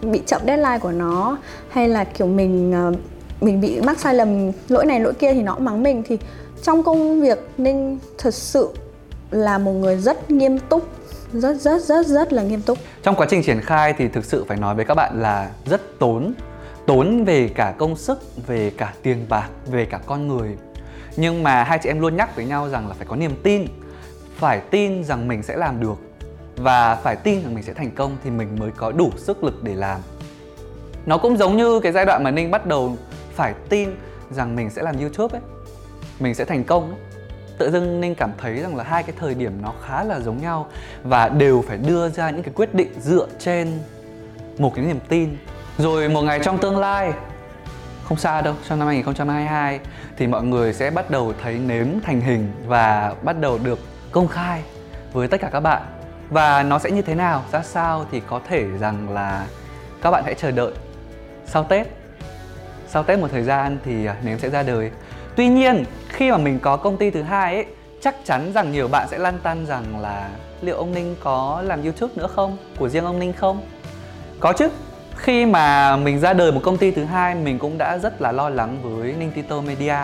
bị 0.03 0.21
chậm 0.27 0.41
deadline 0.47 0.79
của 0.79 0.93
nó, 0.93 1.39
hay 1.69 1.89
là 1.89 2.05
kiểu 2.05 2.27
mình 2.27 2.73
ờ, 2.73 2.93
mình 3.41 3.61
bị 3.61 3.81
mắc 3.81 3.99
sai 3.99 4.15
lầm 4.15 4.51
lỗi 4.69 4.87
này 4.87 5.01
lỗi 5.01 5.13
kia 5.15 5.33
thì 5.35 5.43
nó 5.43 5.55
cũng 5.55 5.65
mắng 5.65 5.83
mình. 5.83 6.03
Thì 6.07 6.19
trong 6.63 6.83
công 6.83 7.21
việc 7.21 7.39
ninh 7.59 7.99
thật 8.19 8.35
sự 8.35 8.69
là 9.31 9.59
một 9.59 9.73
người 9.73 9.97
rất 9.97 10.31
nghiêm 10.31 10.59
túc, 10.59 10.89
rất 11.33 11.57
rất 11.61 11.83
rất 11.83 12.07
rất 12.07 12.33
là 12.33 12.43
nghiêm 12.43 12.63
túc. 12.63 12.79
Trong 13.03 13.15
quá 13.15 13.27
trình 13.31 13.43
triển 13.43 13.61
khai 13.61 13.95
thì 13.99 14.09
thực 14.09 14.25
sự 14.25 14.45
phải 14.49 14.57
nói 14.57 14.75
với 14.75 14.85
các 14.85 14.95
bạn 14.95 15.23
là 15.23 15.51
rất 15.67 15.99
tốn 15.99 16.35
tốn 16.87 17.25
về 17.25 17.49
cả 17.55 17.75
công 17.79 17.97
sức, 17.97 18.47
về 18.47 18.71
cả 18.77 18.93
tiền 19.03 19.27
bạc, 19.29 19.49
về 19.67 19.85
cả 19.85 20.01
con 20.07 20.29
người. 20.29 20.57
Nhưng 21.17 21.43
mà 21.43 21.65
hai 21.65 21.79
chị 21.83 21.91
em 21.91 22.01
luôn 22.01 22.17
nhắc 22.17 22.37
với 22.37 22.45
nhau 22.45 22.69
rằng 22.69 22.89
là 22.89 22.95
phải 22.95 23.07
có 23.07 23.17
niềm 23.17 23.33
tin, 23.43 23.67
phải 24.37 24.61
tin 24.71 25.05
rằng 25.05 25.29
mình 25.29 25.43
sẽ 25.43 25.57
làm 25.57 25.81
được 25.81 26.14
và 26.57 26.95
phải 26.95 27.17
tin 27.17 27.43
rằng 27.43 27.55
mình 27.55 27.65
sẽ 27.65 27.73
thành 27.73 27.91
công 27.91 28.17
thì 28.25 28.31
mình 28.31 28.57
mới 28.59 28.71
có 28.71 28.93
đủ 28.93 29.11
sức 29.17 29.45
lực 29.45 29.65
để 29.65 29.75
làm. 29.75 30.01
Nó 31.07 31.19
cũng 31.19 31.37
giống 31.37 31.57
như 31.57 31.81
cái 31.81 31.93
giai 31.93 32.05
đoạn 32.05 32.25
mà 32.25 32.31
ninh 32.31 32.51
bắt 32.51 32.67
đầu 32.67 32.97
phải 33.35 33.55
tin 33.69 33.91
rằng 34.31 34.57
mình 34.57 34.71
sẽ 34.71 34.83
làm 34.83 34.99
youtube 34.99 35.39
ấy. 35.39 35.43
Mình 36.21 36.35
sẽ 36.35 36.45
thành 36.45 36.65
công 36.65 36.91
ấy. 36.91 37.01
tự 37.59 37.71
dưng 37.71 38.01
ninh 38.01 38.15
cảm 38.15 38.33
thấy 38.39 38.61
rằng 38.61 38.77
là 38.77 38.85
hai 38.85 39.03
cái 39.03 39.15
thời 39.19 39.35
điểm 39.35 39.53
nó 39.63 39.73
khá 39.83 40.05
là 40.05 40.21
giống 40.21 40.43
nhau 40.43 40.67
và 41.03 41.29
đều 41.29 41.65
phải 41.69 41.77
đưa 41.77 42.09
ra 42.09 42.31
những 42.31 42.43
cái 42.43 42.53
quyết 42.55 42.75
định 42.75 42.89
dựa 43.01 43.27
trên 43.39 43.79
một 44.59 44.73
cái 44.75 44.85
niềm 44.85 45.01
tin. 45.09 45.37
Rồi 45.79 46.09
một 46.09 46.23
ngày 46.23 46.41
trong 46.45 46.59
tương 46.59 46.79
lai, 46.79 47.13
không 48.05 48.19
xa 48.19 48.41
đâu, 48.41 48.55
trong 48.69 48.79
năm 48.79 48.89
2022 48.89 49.81
thì 50.17 50.27
mọi 50.27 50.43
người 50.43 50.73
sẽ 50.73 50.91
bắt 50.91 51.11
đầu 51.11 51.33
thấy 51.43 51.59
nếm 51.59 51.87
thành 52.03 52.21
hình 52.21 52.53
và 52.67 53.15
bắt 53.23 53.41
đầu 53.41 53.59
được 53.65 53.79
công 54.13 54.29
khai 54.29 54.63
với 55.13 55.29
tất 55.29 55.41
cả 55.41 55.49
các 55.53 55.61
bạn 55.61 55.83
và 56.31 56.63
nó 56.63 56.79
sẽ 56.79 56.91
như 56.91 57.03
thế 57.03 57.15
nào? 57.15 57.45
Ra 57.53 57.63
sao 57.63 58.07
thì 58.11 58.23
có 58.27 58.41
thể 58.49 58.67
rằng 58.81 59.11
là 59.11 59.47
các 60.03 60.11
bạn 60.11 60.23
hãy 60.25 60.35
chờ 60.35 60.51
đợi. 60.51 60.73
Sau 61.47 61.65
tết 61.65 61.87
sau 62.89 63.03
tết 63.03 63.19
một 63.19 63.29
thời 63.33 63.43
gian 63.43 63.79
thì 63.85 64.07
à, 64.07 64.17
nếm 64.23 64.39
sẽ 64.39 64.51
ra 64.51 64.63
đời. 64.63 64.91
Tuy 65.37 65.49
nhiên, 65.49 65.85
khi 66.09 66.31
mà 66.31 66.37
mình 66.37 66.59
có 66.59 66.77
công 66.77 66.97
ty 66.97 67.11
thứ 67.11 67.23
hai 67.23 67.55
ấy, 67.55 67.67
chắc 68.01 68.15
chắn 68.25 68.53
rằng 68.55 68.73
nhiều 68.73 68.89
bạn 68.89 69.09
sẽ 69.11 69.19
lăn 69.19 69.39
tăn 69.43 69.67
rằng 69.67 70.01
là 70.01 70.31
liệu 70.61 70.77
ông 70.77 70.95
ninh 70.95 71.17
có 71.23 71.63
làm 71.67 71.83
youtube 71.83 72.13
nữa 72.17 72.27
không? 72.27 72.57
Của 72.79 72.89
riêng 72.89 73.05
ông 73.05 73.19
ninh 73.19 73.33
không? 73.33 73.63
Có 74.41 74.53
chứ. 74.53 74.69
Khi 75.17 75.47
mà 75.47 75.97
mình 75.97 76.21
ra 76.21 76.33
đời 76.33 76.53
một 76.53 76.61
công 76.65 76.77
ty 76.77 76.91
thứ 76.91 77.05
hai, 77.05 77.35
mình 77.35 77.59
cũng 77.59 77.79
đã 77.79 77.99
rất 77.99 78.23
là 78.23 78.33
lo 78.33 78.49
lắng 78.49 78.79
với 78.83 79.15
ninh 79.19 79.31
tito 79.35 79.61
media. 79.61 79.97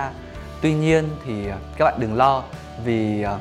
Tuy 0.63 0.75
nhiên 0.75 1.09
thì 1.27 1.49
à, 1.49 1.57
các 1.77 1.85
bạn 1.85 1.95
đừng 1.99 2.17
lo 2.17 2.43
vì 2.85 3.23
à, 3.23 3.37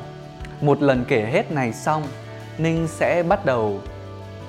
một 0.60 0.82
lần 0.82 1.04
kể 1.08 1.28
hết 1.32 1.52
này 1.52 1.72
xong 1.72 2.02
Ninh 2.62 2.88
sẽ 2.88 3.22
bắt 3.22 3.44
đầu 3.44 3.80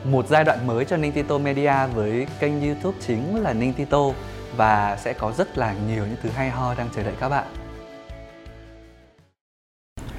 một 0.03 0.27
giai 0.27 0.43
đoạn 0.43 0.67
mới 0.67 0.85
cho 0.85 0.97
Ninh 0.97 1.11
Tito 1.11 1.37
Media 1.37 1.73
với 1.95 2.27
kênh 2.39 2.61
YouTube 2.61 2.97
chính 3.07 3.41
là 3.41 3.53
Ninh 3.53 3.73
Tito 3.73 4.01
và 4.57 4.97
sẽ 5.01 5.13
có 5.13 5.31
rất 5.37 5.57
là 5.57 5.73
nhiều 5.87 6.05
những 6.05 6.17
thứ 6.23 6.29
hay 6.29 6.49
ho 6.49 6.73
đang 6.77 6.89
chờ 6.95 7.03
đợi 7.03 7.13
các 7.19 7.29
bạn. 7.29 7.45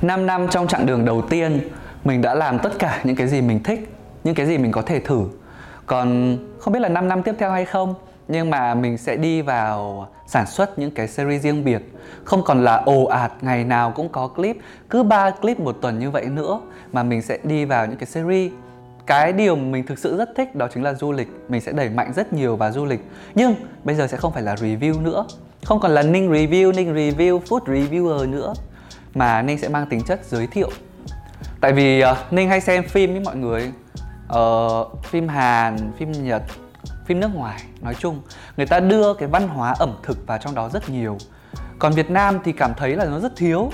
5 0.02 0.26
năm 0.26 0.48
trong 0.50 0.68
chặng 0.68 0.86
đường 0.86 1.04
đầu 1.04 1.22
tiên, 1.22 1.68
mình 2.04 2.22
đã 2.22 2.34
làm 2.34 2.58
tất 2.58 2.78
cả 2.78 3.00
những 3.04 3.16
cái 3.16 3.28
gì 3.28 3.40
mình 3.40 3.62
thích, 3.62 3.94
những 4.24 4.34
cái 4.34 4.46
gì 4.46 4.58
mình 4.58 4.72
có 4.72 4.82
thể 4.82 5.00
thử. 5.00 5.24
Còn 5.86 6.38
không 6.58 6.72
biết 6.72 6.80
là 6.80 6.88
5 6.88 7.08
năm 7.08 7.22
tiếp 7.22 7.34
theo 7.38 7.50
hay 7.50 7.64
không, 7.64 7.94
nhưng 8.28 8.50
mà 8.50 8.74
mình 8.74 8.98
sẽ 8.98 9.16
đi 9.16 9.42
vào 9.42 10.08
sản 10.26 10.46
xuất 10.46 10.78
những 10.78 10.90
cái 10.90 11.08
series 11.08 11.42
riêng 11.42 11.64
biệt 11.64 11.82
không 12.24 12.42
còn 12.44 12.64
là 12.64 12.76
ồ 12.76 13.04
ạt 13.04 13.32
ngày 13.40 13.64
nào 13.64 13.92
cũng 13.96 14.08
có 14.08 14.28
clip 14.28 14.56
cứ 14.90 15.02
ba 15.02 15.30
clip 15.30 15.60
một 15.60 15.76
tuần 15.80 15.98
như 15.98 16.10
vậy 16.10 16.26
nữa 16.26 16.60
mà 16.92 17.02
mình 17.02 17.22
sẽ 17.22 17.38
đi 17.42 17.64
vào 17.64 17.86
những 17.86 17.96
cái 17.96 18.06
series. 18.06 18.52
Cái 19.06 19.32
điều 19.32 19.56
mình 19.56 19.86
thực 19.86 19.98
sự 19.98 20.16
rất 20.16 20.30
thích 20.36 20.54
đó 20.54 20.68
chính 20.74 20.82
là 20.82 20.94
du 20.94 21.12
lịch. 21.12 21.28
Mình 21.48 21.60
sẽ 21.60 21.72
đẩy 21.72 21.88
mạnh 21.88 22.12
rất 22.16 22.32
nhiều 22.32 22.56
vào 22.56 22.72
du 22.72 22.84
lịch. 22.84 23.00
Nhưng 23.34 23.54
bây 23.84 23.94
giờ 23.94 24.06
sẽ 24.06 24.16
không 24.16 24.32
phải 24.32 24.42
là 24.42 24.54
review 24.54 25.02
nữa. 25.02 25.26
Không 25.64 25.80
còn 25.80 25.90
là 25.90 26.02
ninh 26.02 26.32
review 26.32 26.74
ninh 26.74 26.94
review 26.94 27.40
food 27.40 27.60
reviewer 27.64 28.30
nữa. 28.30 28.54
Mà 29.14 29.42
ninh 29.42 29.58
sẽ 29.58 29.68
mang 29.68 29.86
tính 29.86 30.02
chất 30.06 30.20
giới 30.24 30.46
thiệu. 30.46 30.70
Tại 31.60 31.72
vì 31.72 32.02
uh, 32.04 32.32
ninh 32.32 32.48
hay 32.48 32.60
xem 32.60 32.88
phim 32.88 33.12
với 33.12 33.20
mọi 33.20 33.36
người. 33.36 33.72
Uh, 34.38 35.04
phim 35.04 35.28
hàn 35.28 35.92
phim 35.98 36.12
nhật 36.12 36.42
phim 37.06 37.20
nước 37.20 37.34
ngoài 37.34 37.62
nói 37.80 37.94
chung. 37.98 38.20
Người 38.56 38.66
ta 38.66 38.80
đưa 38.80 39.14
cái 39.14 39.28
văn 39.28 39.48
hóa 39.48 39.74
ẩm 39.78 39.96
thực 40.02 40.26
vào 40.26 40.38
trong 40.38 40.54
đó 40.54 40.68
rất 40.68 40.90
nhiều. 40.90 41.18
Còn 41.78 41.92
việt 41.92 42.10
nam 42.10 42.38
thì 42.44 42.52
cảm 42.52 42.72
thấy 42.76 42.96
là 42.96 43.04
nó 43.04 43.20
rất 43.20 43.36
thiếu 43.36 43.70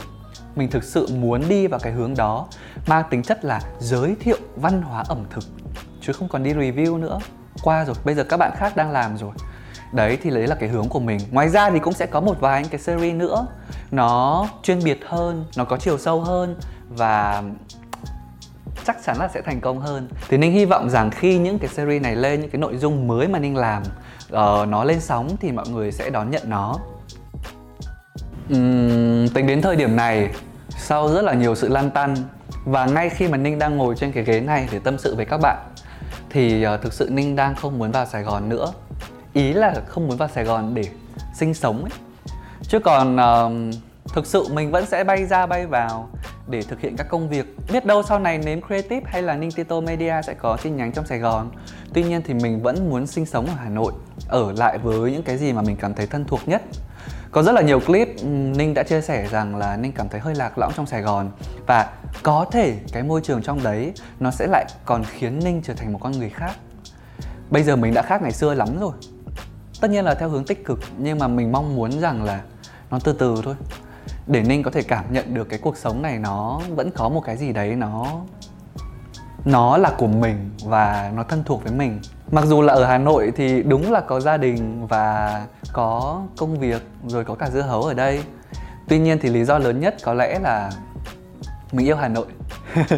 mình 0.57 0.71
thực 0.71 0.85
sự 0.85 1.09
muốn 1.13 1.49
đi 1.49 1.67
vào 1.67 1.81
cái 1.83 1.93
hướng 1.93 2.15
đó 2.17 2.47
mang 2.87 3.05
tính 3.11 3.23
chất 3.23 3.45
là 3.45 3.61
giới 3.79 4.17
thiệu 4.21 4.37
văn 4.57 4.83
hóa 4.83 5.05
ẩm 5.09 5.25
thực 5.31 5.45
chứ 6.01 6.13
không 6.13 6.29
còn 6.29 6.43
đi 6.43 6.53
review 6.53 6.99
nữa. 6.99 7.19
Qua 7.63 7.85
rồi 7.85 7.97
bây 8.05 8.15
giờ 8.15 8.25
các 8.25 8.37
bạn 8.37 8.53
khác 8.57 8.77
đang 8.77 8.91
làm 8.91 9.17
rồi. 9.17 9.33
Đấy 9.93 10.19
thì 10.23 10.31
đấy 10.31 10.47
là 10.47 10.55
cái 10.55 10.69
hướng 10.69 10.89
của 10.89 11.01
mình. 11.01 11.21
Ngoài 11.31 11.49
ra 11.49 11.71
thì 11.71 11.79
cũng 11.79 11.93
sẽ 11.93 12.07
có 12.07 12.21
một 12.21 12.41
vài 12.41 12.63
những 12.63 12.71
cái 12.71 12.81
series 12.81 13.15
nữa. 13.15 13.47
Nó 13.91 14.49
chuyên 14.63 14.85
biệt 14.85 15.01
hơn 15.07 15.45
nó 15.57 15.65
có 15.65 15.77
chiều 15.77 15.99
sâu 15.99 16.21
hơn 16.21 16.57
và 16.89 17.43
chắc 18.85 19.05
chắn 19.05 19.17
là 19.19 19.29
sẽ 19.29 19.43
thành 19.43 19.61
công 19.61 19.81
hơn. 19.81 20.09
Thì 20.29 20.37
ninh 20.37 20.53
hy 20.53 20.65
vọng 20.65 20.91
rằng 20.91 21.11
khi 21.11 21.39
những 21.39 21.59
cái 21.59 21.69
series 21.69 22.03
này 22.03 22.17
lên 22.17 22.41
những 22.41 22.51
cái 22.51 22.61
nội 22.61 22.77
dung 22.77 23.07
mới 23.07 23.29
mà 23.29 23.39
ninh 23.39 23.57
làm 23.57 23.83
uh, 23.83 24.69
nó 24.69 24.85
lên 24.85 25.01
sóng 25.01 25.37
thì 25.41 25.53
mọi 25.53 25.69
người 25.69 25.93
sẽ 25.93 26.11
đón 26.11 26.31
nhận 26.31 26.43
nó. 26.47 26.77
Uhm, 28.55 29.29
tính 29.29 29.47
đến 29.47 29.63
thời 29.63 29.77
điểm 29.77 29.97
này 29.97 30.31
sau 30.79 31.09
rất 31.09 31.23
là 31.23 31.35
nhiều 31.35 31.55
sự 31.55 31.69
lăn 31.69 31.91
tăn 31.91 32.15
và 32.65 32.87
ngay 32.87 33.09
khi 33.09 33.29
mà 33.29 33.37
ninh 33.37 33.59
đang 33.59 33.77
ngồi 33.77 33.95
trên 33.97 34.13
cái 34.13 34.25
ghế 34.25 34.41
này 34.41 34.69
để 34.73 34.79
tâm 34.79 34.99
sự 34.99 35.15
với 35.15 35.25
các 35.25 35.39
bạn 35.43 35.59
thì 36.31 36.67
uh, 36.75 36.83
thực 36.83 36.93
sự 36.93 37.09
ninh 37.11 37.37
đang 37.37 37.55
không 37.55 37.79
muốn 37.79 37.91
vào 37.91 38.07
sài 38.07 38.23
gòn 38.23 38.49
nữa. 38.49 38.73
Ý 39.33 39.53
là 39.53 39.75
không 39.87 40.09
muốn 40.09 40.17
vào 40.17 40.29
sài 40.29 40.45
gòn 40.45 40.75
để 40.75 40.85
sinh 41.35 41.55
sống 41.55 41.85
ấy. 41.85 41.93
Chứ 42.63 42.79
còn 42.79 43.17
uh, 43.17 43.75
thực 44.15 44.27
sự 44.27 44.45
mình 44.53 44.71
vẫn 44.71 44.87
sẽ 44.87 45.05
bay 45.05 45.27
ra 45.27 45.47
bay 45.47 45.67
vào 45.67 46.09
để 46.49 46.63
thực 46.63 46.81
hiện 46.81 46.97
các 46.97 47.09
công 47.09 47.29
việc. 47.29 47.57
Biết 47.73 47.87
đâu 47.87 48.03
sau 48.03 48.19
này 48.19 48.39
nếm 48.39 48.61
creative 48.61 49.03
hay 49.07 49.23
là 49.23 49.37
ninh 49.37 49.53
tito 49.53 49.81
media 49.81 50.15
sẽ 50.27 50.35
có 50.35 50.57
chi 50.63 50.71
nhánh 50.71 50.93
trong 50.93 51.07
sài 51.07 51.19
gòn. 51.19 51.51
Tuy 51.93 52.03
nhiên 52.03 52.23
thì 52.25 52.35
mình 52.35 52.63
vẫn 52.63 52.91
muốn 52.91 53.07
sinh 53.07 53.27
sống 53.27 53.47
ở 53.47 53.55
hà 53.57 53.69
nội 53.69 53.93
ở 54.29 54.53
lại 54.53 54.79
với 54.79 55.13
những 55.13 55.23
cái 55.23 55.37
gì 55.37 55.53
mà 55.53 55.63
mình 55.63 55.77
cảm 55.77 55.95
thấy 55.95 56.07
thân 56.07 56.25
thuộc 56.25 56.49
nhất 56.49 56.63
có 57.31 57.43
rất 57.43 57.53
là 57.53 57.63
nhiều 57.63 57.81
clip 57.81 58.09
ừ, 58.19 58.27
ninh 58.27 58.75
đã 58.75 58.83
chia 58.83 59.01
sẻ 59.01 59.29
rằng 59.31 59.57
là 59.57 59.77
ninh 59.77 59.93
cảm 59.93 60.09
thấy 60.09 60.21
hơi 60.21 60.35
lạc 60.35 60.59
lõng 60.59 60.73
trong 60.77 60.87
sài 60.87 61.03
gòn. 61.03 61.31
Và 61.67 61.93
có 62.23 62.47
thể 62.53 62.79
cái 62.93 63.03
môi 63.03 63.21
trường 63.21 63.43
trong 63.43 63.63
đấy 63.63 63.93
nó 64.21 64.31
sẽ 64.31 64.47
lại 64.47 64.67
còn 64.85 65.05
khiến 65.05 65.39
ninh 65.45 65.63
trở 65.65 65.75
thành 65.75 65.93
một 65.93 65.99
con 66.03 66.13
người 66.13 66.31
khác. 66.31 66.53
Bây 67.51 67.63
giờ 67.63 67.77
mình 67.77 67.95
đã 67.95 68.03
khác 68.03 68.23
ngày 68.23 68.33
xưa 68.33 68.55
lắm 68.55 68.69
rồi. 68.81 68.93
Tất 69.81 69.91
nhiên 69.91 70.05
là 70.05 70.15
theo 70.15 70.29
hướng 70.29 70.45
tích 70.45 70.65
cực, 70.65 70.79
nhưng 70.99 71.19
mà 71.19 71.29
mình 71.29 71.53
mong 71.53 71.77
muốn 71.77 72.01
rằng 72.01 72.25
là 72.25 72.41
nó 72.91 72.99
từ 73.05 73.13
từ 73.13 73.41
thôi. 73.45 73.55
Để 74.27 74.43
ninh 74.43 74.63
có 74.63 74.71
thể 74.71 74.83
cảm 74.83 75.13
nhận 75.13 75.35
được 75.35 75.49
cái 75.49 75.59
cuộc 75.63 75.77
sống 75.77 76.03
này 76.03 76.19
nó 76.19 76.61
vẫn 76.71 76.91
có 76.91 77.09
một 77.09 77.21
cái 77.21 77.37
gì 77.37 77.53
đấy, 77.53 77.77
nó 77.77 78.21
nó 79.45 79.77
là 79.77 79.91
của 79.99 80.07
mình 80.07 80.51
và 80.65 81.13
nó 81.15 81.23
thân 81.23 81.45
thuộc 81.45 81.63
với 81.63 81.73
mình 81.73 82.01
mặc 82.33 82.45
dù 82.45 82.63
là 82.63 82.73
ở 82.73 82.85
hà 82.85 82.99
nội 82.99 83.33
thì 83.37 83.63
đúng 83.63 83.93
là 83.93 84.01
có 84.01 84.21
gia 84.21 84.37
đình 84.37 84.87
và 84.87 85.41
có 85.73 86.23
công 86.37 86.59
việc, 86.59 86.83
rồi 87.07 87.25
có 87.25 87.35
cả 87.35 87.51
dưa 87.51 87.61
hấu 87.61 87.83
ở 87.83 87.95
đây. 87.95 88.23
Tuy 88.89 88.99
nhiên 88.99 89.19
thì 89.23 89.29
lý 89.29 89.45
do 89.45 89.59
lớn 89.59 89.81
nhất 89.81 89.95
có 90.03 90.15
lẽ 90.15 90.39
là 90.43 90.71
mình 91.73 91.87
yêu 91.87 91.97
Hà 91.97 92.09
Nội. 92.09 92.27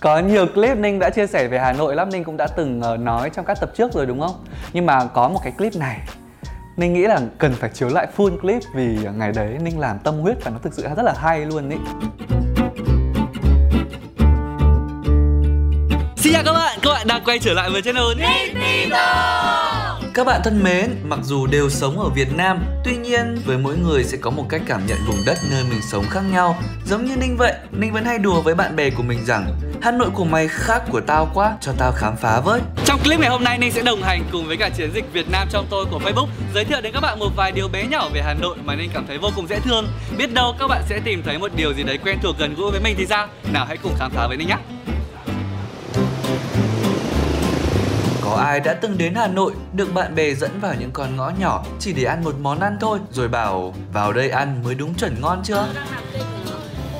Có 0.00 0.18
nhiều 0.18 0.46
clip 0.54 0.78
Ninh 0.78 0.98
đã 0.98 1.10
chia 1.10 1.26
sẻ 1.26 1.48
về 1.48 1.58
Hà 1.58 1.72
Nội 1.72 1.94
lắm, 1.94 2.10
Ninh 2.10 2.24
cũng 2.24 2.36
đã 2.36 2.46
từng 2.56 2.80
ờ, 2.80 2.96
nói 2.96 3.30
trong 3.30 3.44
các 3.44 3.58
tập 3.60 3.70
trước 3.76 3.92
rồi 3.92 4.06
đúng 4.06 4.20
không? 4.20 4.44
Nhưng 4.72 4.86
mà 4.86 5.04
có 5.04 5.28
một 5.28 5.40
cái 5.42 5.52
clip 5.52 5.76
này, 5.76 6.00
Ninh 6.76 6.92
nghĩ 6.92 7.02
là 7.02 7.20
cần 7.38 7.54
phải 7.54 7.70
chiếu 7.70 7.88
lại 7.88 8.06
full 8.16 8.38
clip 8.38 8.62
vì 8.74 8.98
ngày 9.16 9.32
đấy 9.32 9.58
Ninh 9.62 9.78
làm 9.78 9.98
tâm 9.98 10.18
huyết 10.18 10.44
và 10.44 10.50
nó 10.50 10.58
thực 10.62 10.74
sự 10.74 10.82
rất 10.96 11.02
là 11.02 11.14
hay 11.16 11.46
luôn 11.46 11.70
ý. 11.70 11.76
Xin 16.22 16.32
chào 16.32 16.42
các 16.44 16.52
bạn, 16.52 16.78
các 16.82 16.90
bạn 16.90 17.06
đang 17.06 17.24
quay 17.24 17.38
trở 17.38 17.52
lại 17.52 17.70
với 17.70 17.82
channel 17.82 18.04
các 20.14 20.26
bạn 20.26 20.40
thân 20.44 20.62
mến, 20.62 20.90
mặc 21.04 21.18
dù 21.22 21.46
đều 21.46 21.70
sống 21.70 22.00
ở 22.00 22.08
Việt 22.08 22.28
Nam, 22.36 22.64
tuy 22.84 22.96
nhiên 22.96 23.42
với 23.46 23.58
mỗi 23.58 23.76
người 23.76 24.04
sẽ 24.04 24.16
có 24.20 24.30
một 24.30 24.46
cách 24.48 24.62
cảm 24.66 24.86
nhận 24.86 24.98
vùng 25.06 25.16
đất 25.26 25.38
nơi 25.50 25.64
mình 25.70 25.80
sống 25.90 26.04
khác 26.10 26.20
nhau. 26.32 26.58
Giống 26.86 27.04
như 27.04 27.16
Ninh 27.16 27.36
vậy, 27.36 27.54
Ninh 27.72 27.92
vẫn 27.92 28.04
hay 28.04 28.18
đùa 28.18 28.40
với 28.40 28.54
bạn 28.54 28.76
bè 28.76 28.90
của 28.90 29.02
mình 29.02 29.24
rằng 29.26 29.54
Hà 29.82 29.90
Nội 29.90 30.10
của 30.14 30.24
mày 30.24 30.48
khác 30.48 30.82
của 30.90 31.00
tao 31.00 31.30
quá, 31.34 31.56
cho 31.60 31.72
tao 31.78 31.92
khám 31.92 32.16
phá 32.16 32.40
với. 32.40 32.60
Trong 32.84 33.00
clip 33.00 33.20
ngày 33.20 33.30
hôm 33.30 33.44
nay 33.44 33.58
Ninh 33.58 33.72
sẽ 33.72 33.82
đồng 33.82 34.02
hành 34.02 34.24
cùng 34.32 34.46
với 34.46 34.56
cả 34.56 34.68
chiến 34.68 34.90
dịch 34.94 35.12
Việt 35.12 35.30
Nam 35.30 35.48
trong 35.50 35.66
tôi 35.70 35.84
của 35.90 35.98
Facebook 35.98 36.28
giới 36.54 36.64
thiệu 36.64 36.80
đến 36.80 36.92
các 36.92 37.00
bạn 37.00 37.18
một 37.18 37.30
vài 37.36 37.52
điều 37.52 37.68
bé 37.68 37.86
nhỏ 37.86 38.08
về 38.14 38.22
Hà 38.22 38.34
Nội 38.34 38.56
mà 38.64 38.74
Ninh 38.74 38.90
cảm 38.94 39.06
thấy 39.06 39.18
vô 39.18 39.30
cùng 39.36 39.48
dễ 39.48 39.60
thương. 39.60 39.86
Biết 40.18 40.34
đâu 40.34 40.54
các 40.58 40.68
bạn 40.68 40.82
sẽ 40.88 41.00
tìm 41.04 41.22
thấy 41.22 41.38
một 41.38 41.50
điều 41.56 41.72
gì 41.72 41.82
đấy 41.82 41.98
quen 42.04 42.18
thuộc 42.22 42.38
gần 42.38 42.54
gũi 42.54 42.70
với 42.70 42.80
mình 42.80 42.94
thì 42.98 43.06
sao? 43.06 43.28
Nào 43.52 43.66
hãy 43.68 43.76
cùng 43.76 43.94
khám 43.98 44.10
phá 44.10 44.26
với 44.26 44.36
Ninh 44.36 44.48
nhé. 44.48 44.56
Có 48.32 48.38
ai 48.38 48.60
đã 48.60 48.74
từng 48.74 48.98
đến 48.98 49.14
Hà 49.14 49.26
Nội 49.26 49.52
được 49.72 49.94
bạn 49.94 50.14
bè 50.14 50.34
dẫn 50.34 50.60
vào 50.60 50.74
những 50.80 50.90
con 50.92 51.16
ngõ 51.16 51.30
nhỏ 51.38 51.64
chỉ 51.78 51.92
để 51.92 52.04
ăn 52.04 52.24
một 52.24 52.34
món 52.40 52.60
ăn 52.60 52.76
thôi 52.80 52.98
rồi 53.10 53.28
bảo 53.28 53.74
vào 53.92 54.12
đây 54.12 54.30
ăn 54.30 54.62
mới 54.64 54.74
đúng 54.74 54.94
chuẩn 54.94 55.20
ngon 55.20 55.42
chưa? 55.44 55.68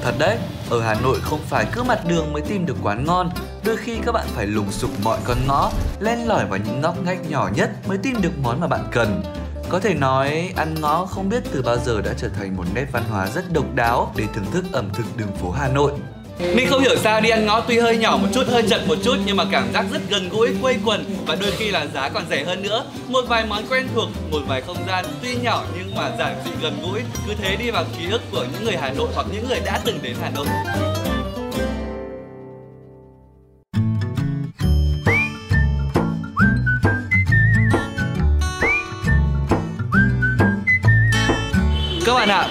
Thật 0.03 0.15
đấy, 0.19 0.39
ở 0.71 0.81
Hà 0.81 0.95
Nội 0.95 1.19
không 1.23 1.41
phải 1.49 1.67
cứ 1.73 1.83
mặt 1.83 2.01
đường 2.09 2.33
mới 2.33 2.43
tìm 2.43 2.67
được 2.67 2.77
quán 2.83 3.05
ngon 3.05 3.31
Đôi 3.65 3.77
khi 3.77 3.99
các 4.05 4.13
bạn 4.13 4.27
phải 4.35 4.47
lùng 4.47 4.73
sục 4.73 4.91
mọi 5.05 5.19
con 5.25 5.37
ngõ 5.47 5.71
Len 6.01 6.29
lỏi 6.29 6.47
vào 6.47 6.59
những 6.59 6.81
ngóc 6.81 7.05
ngách 7.05 7.31
nhỏ 7.31 7.51
nhất 7.55 7.71
mới 7.89 7.99
tìm 7.99 8.23
được 8.23 8.33
món 8.43 8.61
mà 8.61 8.67
bạn 8.67 8.85
cần 8.93 9.23
có 9.69 9.81
thể 9.81 9.95
nói 9.95 10.53
ăn 10.57 10.75
ngõ 10.81 11.07
không 11.07 11.29
biết 11.29 11.43
từ 11.53 11.63
bao 11.63 11.79
giờ 11.79 12.01
đã 12.01 12.13
trở 12.17 12.29
thành 12.29 12.57
một 12.57 12.65
nét 12.75 12.87
văn 12.93 13.03
hóa 13.11 13.27
rất 13.27 13.53
độc 13.53 13.75
đáo 13.75 14.13
để 14.17 14.25
thưởng 14.35 14.47
thức 14.53 14.65
ẩm 14.73 14.91
thực 14.95 15.17
đường 15.17 15.37
phố 15.41 15.51
Hà 15.51 15.69
Nội. 15.69 15.93
Mình 16.39 16.67
không 16.71 16.81
hiểu 16.81 16.97
sao 16.97 17.21
đi 17.21 17.31
ăn 17.31 17.47
ngõ 17.47 17.61
tuy 17.61 17.79
hơi 17.79 17.97
nhỏ 17.97 18.19
một 18.23 18.29
chút, 18.35 18.43
hơi 18.49 18.63
chật 18.69 18.81
một 18.89 18.99
chút 19.05 19.17
nhưng 19.27 19.37
mà 19.37 19.45
cảm 19.53 19.73
giác 19.73 19.85
rất 19.93 20.01
gần 20.11 20.29
gũi, 20.29 20.49
quây 20.63 20.77
quần 20.85 21.05
và 21.27 21.35
đôi 21.35 21.51
khi 21.51 21.71
là 21.71 21.87
giá 21.95 22.09
còn 22.09 22.23
rẻ 22.31 22.45
hơn 22.45 22.63
nữa. 22.63 22.85
Một 23.09 23.25
vài 23.29 23.45
món 23.49 23.63
quen 23.71 23.89
thuộc, 23.95 24.09
một 24.31 24.41
vài 24.49 24.61
không 24.61 24.77
gian 24.87 25.05
tuy 25.23 25.35
nhỏ 25.43 25.65
nhưng 25.79 25.95
mà 25.95 26.11
giản 26.19 26.35
dị 26.45 26.51
gần 26.63 26.79
gũi. 26.83 27.01
Cứ 27.27 27.35
thế 27.43 27.57
đi 27.57 27.71
vào 27.71 27.85
ký 27.99 28.05
ức 28.11 28.21
của 28.31 28.45
những 28.53 28.65
người 28.65 28.77
Hà 28.77 28.91
Nội 28.91 29.09
hoặc 29.15 29.27
những 29.33 29.49
người 29.49 29.61
đã 29.65 29.81
từng 29.85 29.99
đến 30.03 30.17
Hà 30.23 30.31
Nội. 30.31 30.47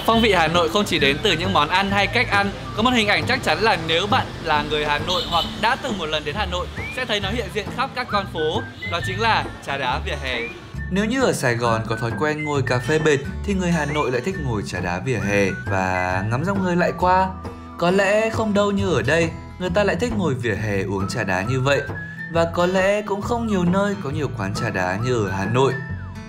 Phong 0.05 0.21
vị 0.21 0.33
Hà 0.33 0.47
Nội 0.47 0.69
không 0.69 0.85
chỉ 0.85 0.99
đến 0.99 1.17
từ 1.23 1.31
những 1.31 1.53
món 1.53 1.69
ăn 1.69 1.91
hay 1.91 2.07
cách 2.07 2.27
ăn 2.29 2.51
Có 2.75 2.83
một 2.83 2.91
hình 2.93 3.07
ảnh 3.07 3.23
chắc 3.27 3.43
chắn 3.43 3.57
là 3.61 3.77
nếu 3.87 4.07
bạn 4.07 4.25
là 4.43 4.63
người 4.69 4.85
Hà 4.85 4.99
Nội 4.99 5.23
hoặc 5.29 5.45
đã 5.61 5.75
từng 5.75 5.97
một 5.97 6.05
lần 6.05 6.25
đến 6.25 6.35
Hà 6.35 6.45
Nội 6.45 6.67
Sẽ 6.95 7.05
thấy 7.05 7.19
nó 7.19 7.29
hiện 7.29 7.47
diện 7.53 7.65
khắp 7.75 7.89
các 7.95 8.07
con 8.11 8.25
phố 8.33 8.61
Đó 8.91 8.99
chính 9.07 9.21
là 9.21 9.45
trà 9.65 9.77
đá 9.77 9.99
vỉa 10.05 10.15
hè 10.23 10.39
nếu 10.93 11.05
như 11.05 11.21
ở 11.21 11.33
Sài 11.33 11.55
Gòn 11.55 11.81
có 11.87 11.95
thói 11.95 12.11
quen 12.19 12.43
ngồi 12.43 12.61
cà 12.61 12.79
phê 12.79 12.99
bệt 12.99 13.17
thì 13.43 13.53
người 13.53 13.71
Hà 13.71 13.85
Nội 13.85 14.11
lại 14.11 14.21
thích 14.21 14.35
ngồi 14.43 14.63
trà 14.65 14.79
đá 14.79 14.99
vỉa 14.99 15.17
hè 15.17 15.49
và 15.65 16.25
ngắm 16.29 16.45
dòng 16.45 16.63
người 16.63 16.75
lại 16.75 16.93
qua. 16.97 17.29
Có 17.77 17.91
lẽ 17.91 18.29
không 18.29 18.53
đâu 18.53 18.71
như 18.71 18.93
ở 18.93 19.01
đây, 19.01 19.29
người 19.59 19.69
ta 19.69 19.83
lại 19.83 19.95
thích 19.95 20.13
ngồi 20.17 20.33
vỉa 20.33 20.55
hè 20.55 20.83
uống 20.83 21.07
trà 21.07 21.23
đá 21.23 21.41
như 21.41 21.59
vậy. 21.59 21.81
Và 22.33 22.51
có 22.53 22.65
lẽ 22.65 23.01
cũng 23.01 23.21
không 23.21 23.47
nhiều 23.47 23.63
nơi 23.65 23.95
có 24.03 24.09
nhiều 24.09 24.29
quán 24.37 24.53
trà 24.53 24.69
đá 24.69 24.99
như 25.05 25.25
ở 25.25 25.31
Hà 25.31 25.45
Nội. 25.45 25.73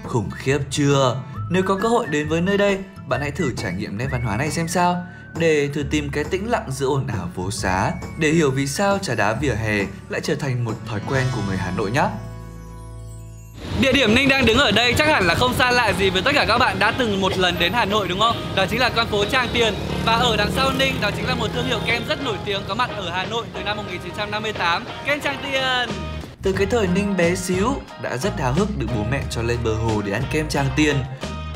Khủng 0.05 0.31
khiếp 0.31 0.59
chưa? 0.71 1.17
Nếu 1.50 1.62
có 1.62 1.79
cơ 1.83 1.88
hội 1.88 2.07
đến 2.07 2.29
với 2.29 2.41
nơi 2.41 2.59
đây, 2.59 2.79
bạn 3.12 3.21
hãy 3.21 3.31
thử 3.31 3.52
trải 3.57 3.73
nghiệm 3.73 3.99
nét 3.99 4.07
văn 4.11 4.23
hóa 4.23 4.37
này 4.37 4.50
xem 4.50 4.69
sao. 4.69 5.07
Để 5.38 5.69
thử 5.75 5.83
tìm 5.90 6.11
cái 6.11 6.25
tĩnh 6.25 6.50
lặng 6.50 6.66
giữa 6.71 6.87
ồn 6.87 7.07
ào 7.07 7.31
phố 7.37 7.50
xá. 7.50 7.92
Để 8.19 8.31
hiểu 8.31 8.50
vì 8.50 8.66
sao 8.66 8.99
trà 8.99 9.14
đá 9.14 9.33
vỉa 9.33 9.54
hè 9.54 9.85
lại 10.09 10.21
trở 10.21 10.35
thành 10.35 10.64
một 10.64 10.73
thói 10.87 11.00
quen 11.09 11.26
của 11.35 11.42
người 11.49 11.57
Hà 11.57 11.71
Nội 11.76 11.90
nhé. 11.90 12.04
Địa 13.81 13.92
điểm 13.92 14.14
Ninh 14.14 14.28
đang 14.28 14.47
đứng 14.47 14.59
ở 14.59 14.71
đây 14.71 14.95
chắc 14.99 15.09
hẳn 15.09 15.26
là 15.26 15.35
không 15.35 15.54
xa 15.54 15.71
lạ 15.71 15.92
gì 15.99 16.11
với 16.11 16.23
tất 16.23 16.31
cả 16.35 16.45
các 16.49 16.59
bạn 16.59 16.78
đã 16.78 16.90
từng 16.99 17.21
một 17.21 17.38
lần 17.38 17.59
đến 17.59 17.73
Hà 17.73 17.85
Nội 17.85 18.09
đúng 18.09 18.19
không? 18.19 18.37
Đó 18.57 18.66
chính 18.71 18.81
là 18.81 18.90
con 18.97 19.07
phố 19.07 19.25
Trang 19.25 19.49
Tiền. 19.52 19.75
Và 20.04 20.12
ở 20.12 20.37
đằng 20.37 20.50
sau 20.57 20.73
Ninh 20.73 20.95
đó 21.00 21.11
chính 21.16 21.26
là 21.26 21.35
một 21.35 21.49
thương 21.54 21.66
hiệu 21.66 21.78
kem 21.87 22.02
rất 22.09 22.25
nổi 22.25 22.37
tiếng 22.45 22.61
có 22.69 22.75
mặt 22.75 22.90
ở 22.97 23.11
Hà 23.11 23.25
Nội 23.25 23.47
từ 23.54 23.62
năm 23.64 23.76
1958 23.76 24.85
Kem 25.07 25.21
Trang 25.21 25.37
Tiền! 25.42 25.88
Từ 26.42 26.52
cái 26.52 26.66
thời 26.66 26.87
Ninh 26.87 27.16
bé 27.16 27.35
xíu 27.35 27.75
đã 28.02 28.16
rất 28.16 28.40
háo 28.40 28.52
hức 28.52 28.69
được 28.78 28.87
bố 28.97 29.04
mẹ 29.11 29.23
cho 29.31 29.42
lên 29.42 29.59
bờ 29.64 29.75
hồ 29.75 30.02
để 30.07 30.12
ăn 30.12 30.23
kem 30.33 30.49
Trang 30.49 30.66
Tiền 30.76 30.97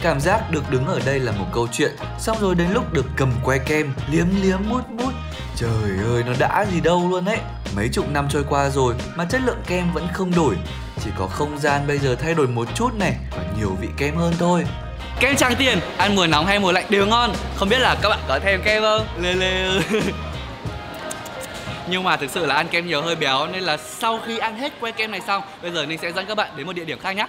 Cảm 0.02 0.20
giác 0.20 0.50
được 0.50 0.70
đứng 0.70 0.86
ở 0.86 1.00
đây 1.06 1.18
là 1.20 1.32
một 1.32 1.46
câu 1.52 1.68
chuyện 1.72 1.90
Xong 2.18 2.36
rồi 2.40 2.54
đến 2.54 2.68
lúc 2.72 2.92
được 2.92 3.06
cầm 3.16 3.32
que 3.44 3.58
kem 3.58 3.92
Liếm 4.10 4.26
liếm 4.42 4.58
mút 4.68 4.90
mút. 4.90 5.12
Trời 5.56 5.98
ơi 6.04 6.22
nó 6.26 6.32
đã 6.38 6.66
gì 6.72 6.80
đâu 6.80 7.08
luôn 7.10 7.24
ấy. 7.24 7.38
Mấy 7.76 7.88
chục 7.92 8.10
năm 8.10 8.26
trôi 8.30 8.44
qua 8.48 8.68
rồi 8.68 8.94
mà 9.14 9.24
chất 9.24 9.40
lượng 9.44 9.62
kem 9.66 9.92
vẫn 9.92 10.08
không 10.12 10.34
đổi. 10.34 10.54
Chỉ 11.04 11.10
có 11.18 11.26
không 11.26 11.58
gian 11.58 11.86
bây 11.86 11.98
giờ 11.98 12.14
thay 12.14 12.34
đổi 12.34 12.46
một 12.46 12.68
chút 12.74 12.94
này 12.98 13.16
Và 13.30 13.42
nhiều 13.58 13.76
vị 13.80 13.88
kem 13.96 14.16
hơn 14.16 14.34
thôi. 14.38 14.64
Kem 15.20 15.36
Trang 15.36 15.54
Tiền, 15.58 15.78
ăn 15.96 16.16
mùa 16.16 16.26
nóng 16.26 16.46
hay 16.46 16.58
mùa 16.58 16.72
lạnh 16.72 16.84
đều 16.90 17.06
ngon. 17.06 17.32
Không 17.56 17.68
biết 17.68 17.78
là 17.78 17.96
các 18.02 18.08
bạn 18.08 18.18
có 18.28 18.38
thèm 18.38 18.62
kem 18.62 18.82
không? 18.82 19.06
Lê 19.20 19.32
lê 19.32 19.80
Nhưng 21.88 22.04
mà 22.04 22.16
thực 22.16 22.30
sự 22.30 22.46
là 22.46 22.54
ăn 22.54 22.68
kem 22.68 22.86
nhiều 22.86 23.02
hơi 23.02 23.16
béo 23.16 23.46
Nên 23.46 23.62
là 23.62 23.76
sau 23.76 24.20
khi 24.26 24.38
ăn 24.38 24.58
hết 24.58 24.80
que 24.80 24.90
kem 24.90 25.10
này 25.10 25.20
xong 25.26 25.42
Bây 25.62 25.70
giờ 25.70 25.86
Ninh 25.86 25.98
sẽ 25.98 26.12
dẫn 26.12 26.26
các 26.26 26.34
bạn 26.34 26.50
đến 26.56 26.66
một 26.66 26.72
địa 26.72 26.84
điểm 26.84 26.98
khác 26.98 27.12
nhé 27.12 27.26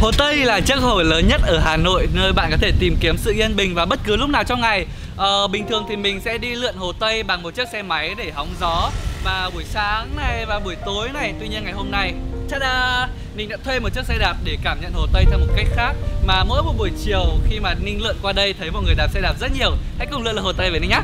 Hồ 0.00 0.10
Tây 0.18 0.36
là 0.36 0.60
chiếc 0.60 0.78
hồ 0.78 1.02
lớn 1.02 1.28
nhất 1.28 1.40
ở 1.42 1.58
Hà 1.58 1.76
Nội 1.76 2.08
nơi 2.14 2.32
bạn 2.32 2.50
có 2.50 2.56
thể 2.60 2.72
tìm 2.78 2.96
kiếm 3.00 3.16
sự 3.18 3.32
yên 3.32 3.56
bình 3.56 3.74
vào 3.74 3.86
bất 3.86 4.00
cứ 4.04 4.16
lúc 4.16 4.30
nào 4.30 4.44
trong 4.44 4.60
ngày. 4.60 4.86
Ờ, 5.16 5.48
bình 5.48 5.66
thường 5.68 5.84
thì 5.88 5.96
mình 5.96 6.20
sẽ 6.20 6.38
đi 6.38 6.54
lượn 6.54 6.76
Hồ 6.76 6.92
Tây 6.92 7.22
bằng 7.22 7.42
một 7.42 7.54
chiếc 7.54 7.68
xe 7.72 7.82
máy 7.82 8.14
để 8.18 8.32
hóng 8.34 8.48
gió 8.60 8.90
và 9.24 9.50
buổi 9.54 9.64
sáng 9.64 10.16
này 10.16 10.46
và 10.46 10.58
buổi 10.58 10.76
tối 10.86 11.08
này. 11.14 11.34
Tuy 11.40 11.48
nhiên 11.48 11.64
ngày 11.64 11.72
hôm 11.72 11.90
nay, 11.90 12.14
ta-da, 12.50 13.08
Ninh 13.34 13.48
đã 13.48 13.56
thuê 13.64 13.80
một 13.80 13.88
chiếc 13.94 14.04
xe 14.04 14.18
đạp 14.18 14.36
để 14.44 14.56
cảm 14.64 14.80
nhận 14.80 14.92
Hồ 14.92 15.06
Tây 15.12 15.24
theo 15.30 15.38
một 15.38 15.52
cách 15.56 15.66
khác. 15.76 15.92
Mà 16.26 16.44
mỗi 16.44 16.62
một 16.62 16.74
buổi 16.78 16.90
chiều 17.04 17.24
khi 17.48 17.60
mà 17.60 17.74
Ninh 17.74 18.02
lượn 18.02 18.16
qua 18.22 18.32
đây 18.32 18.54
thấy 18.58 18.70
mọi 18.70 18.82
người 18.82 18.94
đạp 18.94 19.08
xe 19.08 19.20
đạp 19.20 19.34
rất 19.40 19.52
nhiều. 19.58 19.70
Hãy 19.98 20.06
cùng 20.10 20.22
lượn 20.22 20.34
là 20.36 20.42
Hồ 20.42 20.52
Tây 20.52 20.70
với 20.70 20.80
Ninh 20.80 20.90
nhé. 20.90 21.00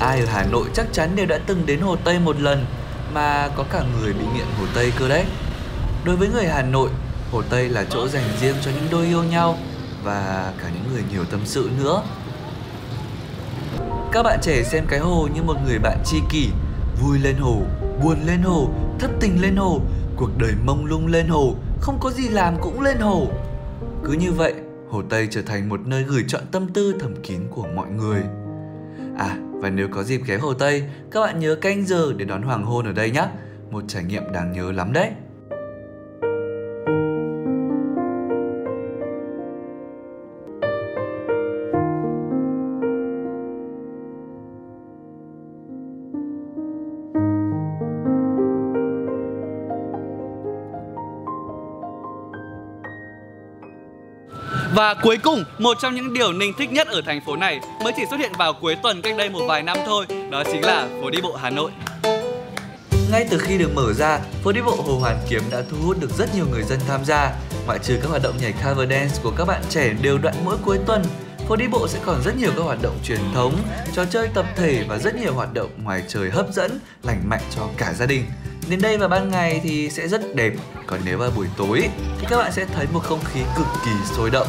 Ai 0.00 0.20
ở 0.20 0.26
Hà 0.32 0.44
Nội 0.44 0.66
chắc 0.74 0.86
chắn 0.92 1.16
đều 1.16 1.26
đã 1.26 1.38
từng 1.46 1.66
đến 1.66 1.80
Hồ 1.80 1.96
Tây 2.04 2.18
một 2.18 2.40
lần 2.40 2.64
mà 3.14 3.48
có 3.56 3.64
cả 3.72 3.82
người 4.00 4.12
bị 4.12 4.24
nghiện 4.34 4.46
Hồ 4.58 4.64
Tây 4.74 4.92
cơ 4.98 5.08
đấy. 5.08 5.24
Đối 6.04 6.16
với 6.16 6.28
người 6.28 6.46
Hà 6.46 6.62
Nội, 6.62 6.90
Hồ 7.32 7.42
Tây 7.50 7.68
là 7.68 7.84
chỗ 7.90 8.08
dành 8.08 8.24
riêng 8.40 8.56
cho 8.62 8.70
những 8.70 8.86
đôi 8.90 9.06
yêu 9.06 9.24
nhau 9.24 9.58
và 10.04 10.52
cả 10.62 10.70
những 10.74 10.92
người 10.92 11.02
nhiều 11.12 11.24
tâm 11.24 11.40
sự 11.44 11.70
nữa. 11.82 12.02
Các 14.12 14.22
bạn 14.22 14.38
trẻ 14.42 14.62
xem 14.62 14.84
cái 14.88 14.98
hồ 14.98 15.28
như 15.34 15.42
một 15.42 15.56
người 15.66 15.78
bạn 15.78 15.98
tri 16.04 16.18
kỷ, 16.30 16.48
vui 17.02 17.18
lên 17.18 17.36
hồ, 17.36 17.62
buồn 18.02 18.18
lên 18.26 18.42
hồ, 18.42 18.68
thất 18.98 19.10
tình 19.20 19.42
lên 19.42 19.56
hồ, 19.56 19.80
cuộc 20.16 20.30
đời 20.38 20.52
mông 20.64 20.84
lung 20.84 21.06
lên 21.06 21.28
hồ, 21.28 21.54
không 21.80 21.98
có 22.00 22.10
gì 22.10 22.28
làm 22.28 22.56
cũng 22.60 22.80
lên 22.80 22.98
hồ. 22.98 23.26
Cứ 24.04 24.12
như 24.12 24.32
vậy, 24.32 24.54
Hồ 24.90 25.02
Tây 25.10 25.28
trở 25.30 25.42
thành 25.42 25.68
một 25.68 25.80
nơi 25.86 26.02
gửi 26.02 26.24
chọn 26.28 26.42
tâm 26.52 26.68
tư 26.68 26.94
thầm 27.00 27.14
kín 27.22 27.40
của 27.50 27.66
mọi 27.76 27.88
người. 27.90 28.22
À, 29.18 29.36
và 29.52 29.70
nếu 29.70 29.88
có 29.90 30.02
dịp 30.02 30.20
ghé 30.26 30.36
Hồ 30.36 30.54
Tây, 30.54 30.82
các 31.10 31.20
bạn 31.20 31.38
nhớ 31.38 31.54
canh 31.54 31.86
giờ 31.86 32.12
để 32.16 32.24
đón 32.24 32.42
hoàng 32.42 32.64
hôn 32.64 32.86
ở 32.86 32.92
đây 32.92 33.10
nhé. 33.10 33.26
Một 33.70 33.84
trải 33.88 34.04
nghiệm 34.04 34.32
đáng 34.32 34.52
nhớ 34.52 34.72
lắm 34.72 34.92
đấy. 34.92 35.10
Và 54.74 54.94
cuối 54.94 55.18
cùng, 55.22 55.44
một 55.58 55.76
trong 55.80 55.94
những 55.94 56.12
điều 56.12 56.32
Ninh 56.32 56.52
thích 56.58 56.72
nhất 56.72 56.88
ở 56.88 57.02
thành 57.06 57.20
phố 57.26 57.36
này 57.36 57.60
mới 57.84 57.92
chỉ 57.96 58.02
xuất 58.10 58.20
hiện 58.20 58.32
vào 58.38 58.52
cuối 58.52 58.76
tuần 58.82 59.02
cách 59.02 59.16
đây 59.18 59.30
một 59.30 59.40
vài 59.48 59.62
năm 59.62 59.76
thôi, 59.86 60.06
đó 60.30 60.42
chính 60.52 60.64
là 60.64 60.88
phố 61.02 61.10
đi 61.10 61.18
bộ 61.22 61.36
Hà 61.36 61.50
Nội. 61.50 61.70
Ngay 63.12 63.26
từ 63.30 63.38
khi 63.38 63.58
được 63.58 63.70
mở 63.74 63.92
ra, 63.92 64.18
phố 64.44 64.52
đi 64.52 64.60
bộ 64.60 64.76
Hồ 64.86 64.98
Hoàn 64.98 65.18
Kiếm 65.28 65.42
đã 65.50 65.62
thu 65.70 65.76
hút 65.86 65.96
được 66.00 66.10
rất 66.18 66.34
nhiều 66.34 66.46
người 66.50 66.62
dân 66.62 66.78
tham 66.88 67.04
gia. 67.04 67.32
Ngoại 67.66 67.78
trừ 67.82 67.98
các 68.02 68.08
hoạt 68.08 68.22
động 68.22 68.34
nhảy 68.40 68.52
cover 68.52 68.90
dance 68.90 69.16
của 69.22 69.32
các 69.36 69.44
bạn 69.44 69.62
trẻ 69.68 69.92
đều 70.02 70.18
đoạn 70.18 70.34
mỗi 70.44 70.56
cuối 70.64 70.78
tuần, 70.86 71.04
phố 71.48 71.56
đi 71.56 71.66
bộ 71.68 71.88
sẽ 71.88 71.98
còn 72.04 72.22
rất 72.24 72.36
nhiều 72.36 72.50
các 72.56 72.62
hoạt 72.62 72.82
động 72.82 72.98
truyền 73.04 73.20
thống, 73.34 73.56
trò 73.94 74.04
chơi 74.04 74.28
tập 74.34 74.46
thể 74.56 74.84
và 74.88 74.98
rất 74.98 75.14
nhiều 75.14 75.34
hoạt 75.34 75.54
động 75.54 75.70
ngoài 75.82 76.02
trời 76.08 76.30
hấp 76.30 76.46
dẫn, 76.52 76.78
lành 77.02 77.20
mạnh 77.28 77.42
cho 77.56 77.62
cả 77.76 77.92
gia 77.92 78.06
đình. 78.06 78.24
Đến 78.70 78.80
đây 78.82 78.98
vào 78.98 79.08
ban 79.08 79.30
ngày 79.30 79.60
thì 79.62 79.90
sẽ 79.90 80.08
rất 80.08 80.34
đẹp, 80.34 80.52
còn 80.86 81.00
nếu 81.04 81.18
vào 81.18 81.30
buổi 81.36 81.46
tối 81.56 81.88
thì 82.20 82.26
các 82.30 82.36
bạn 82.36 82.52
sẽ 82.52 82.64
thấy 82.64 82.86
một 82.92 83.00
không 83.00 83.20
khí 83.32 83.40
cực 83.56 83.66
kỳ 83.84 83.90
sôi 84.16 84.30
động 84.30 84.46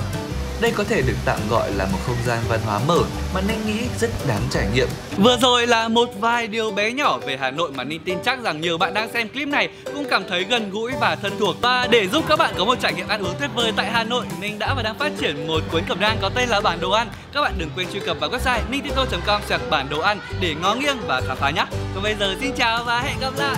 đây 0.61 0.71
có 0.71 0.83
thể 0.83 1.01
được 1.01 1.15
tạm 1.25 1.39
gọi 1.49 1.71
là 1.71 1.85
một 1.85 1.97
không 2.07 2.15
gian 2.25 2.39
văn 2.49 2.59
hóa 2.65 2.79
mở 2.87 2.99
mà 3.33 3.41
Ninh 3.41 3.65
nghĩ 3.65 3.79
rất 3.99 4.09
đáng 4.27 4.41
trải 4.49 4.67
nghiệm. 4.73 4.87
Vừa 5.17 5.37
rồi 5.37 5.67
là 5.67 5.87
một 5.87 6.09
vài 6.19 6.47
điều 6.47 6.71
bé 6.71 6.91
nhỏ 6.91 7.17
về 7.17 7.37
Hà 7.37 7.51
Nội 7.51 7.71
mà 7.71 7.83
Ninh 7.83 8.01
tin 8.05 8.17
chắc 8.23 8.43
rằng 8.43 8.61
nhiều 8.61 8.77
bạn 8.77 8.93
đang 8.93 9.11
xem 9.13 9.29
clip 9.29 9.47
này 9.47 9.69
cũng 9.85 10.05
cảm 10.09 10.23
thấy 10.29 10.43
gần 10.43 10.69
gũi 10.69 10.91
và 11.01 11.15
thân 11.15 11.33
thuộc. 11.39 11.55
Và 11.61 11.87
để 11.91 12.07
giúp 12.07 12.25
các 12.27 12.39
bạn 12.39 12.53
có 12.57 12.65
một 12.65 12.77
trải 12.81 12.93
nghiệm 12.93 13.07
ăn 13.07 13.23
uống 13.23 13.35
tuyệt 13.39 13.49
vời 13.55 13.73
tại 13.75 13.91
Hà 13.91 14.03
Nội, 14.03 14.25
Ninh 14.41 14.59
đã 14.59 14.73
và 14.73 14.83
đang 14.83 14.97
phát 14.97 15.11
triển 15.19 15.47
một 15.47 15.59
cuốn 15.71 15.83
cẩm 15.87 15.99
nang 15.99 16.17
có 16.21 16.29
tên 16.35 16.49
là 16.49 16.61
bản 16.61 16.79
đồ 16.81 16.91
ăn. 16.91 17.07
Các 17.33 17.41
bạn 17.41 17.53
đừng 17.57 17.69
quên 17.75 17.87
truy 17.93 17.99
cập 17.99 18.17
vào 18.19 18.29
website 18.29 18.61
ninhtito.com 18.71 19.41
sạc 19.49 19.61
bản 19.69 19.89
đồ 19.89 19.99
ăn 19.99 20.19
để 20.41 20.55
ngó 20.61 20.75
nghiêng 20.75 20.97
và 21.07 21.21
khám 21.27 21.37
phá 21.37 21.49
nhé. 21.49 21.65
Còn 21.93 22.03
bây 22.03 22.15
giờ 22.19 22.35
xin 22.41 22.51
chào 22.57 22.83
và 22.83 23.01
hẹn 23.01 23.19
gặp 23.21 23.33
lại. 23.37 23.55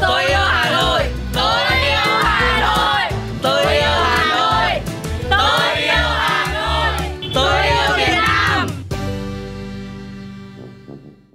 Tôi 0.00 0.24
yêu 0.24 0.38
Hà 0.38 0.70
Nội, 0.70 1.02
tôi 1.34 1.60
yêu 1.82 2.18
Hà 2.22 2.60
Nội, 2.60 3.18
tôi 3.42 3.74
yêu 3.74 4.05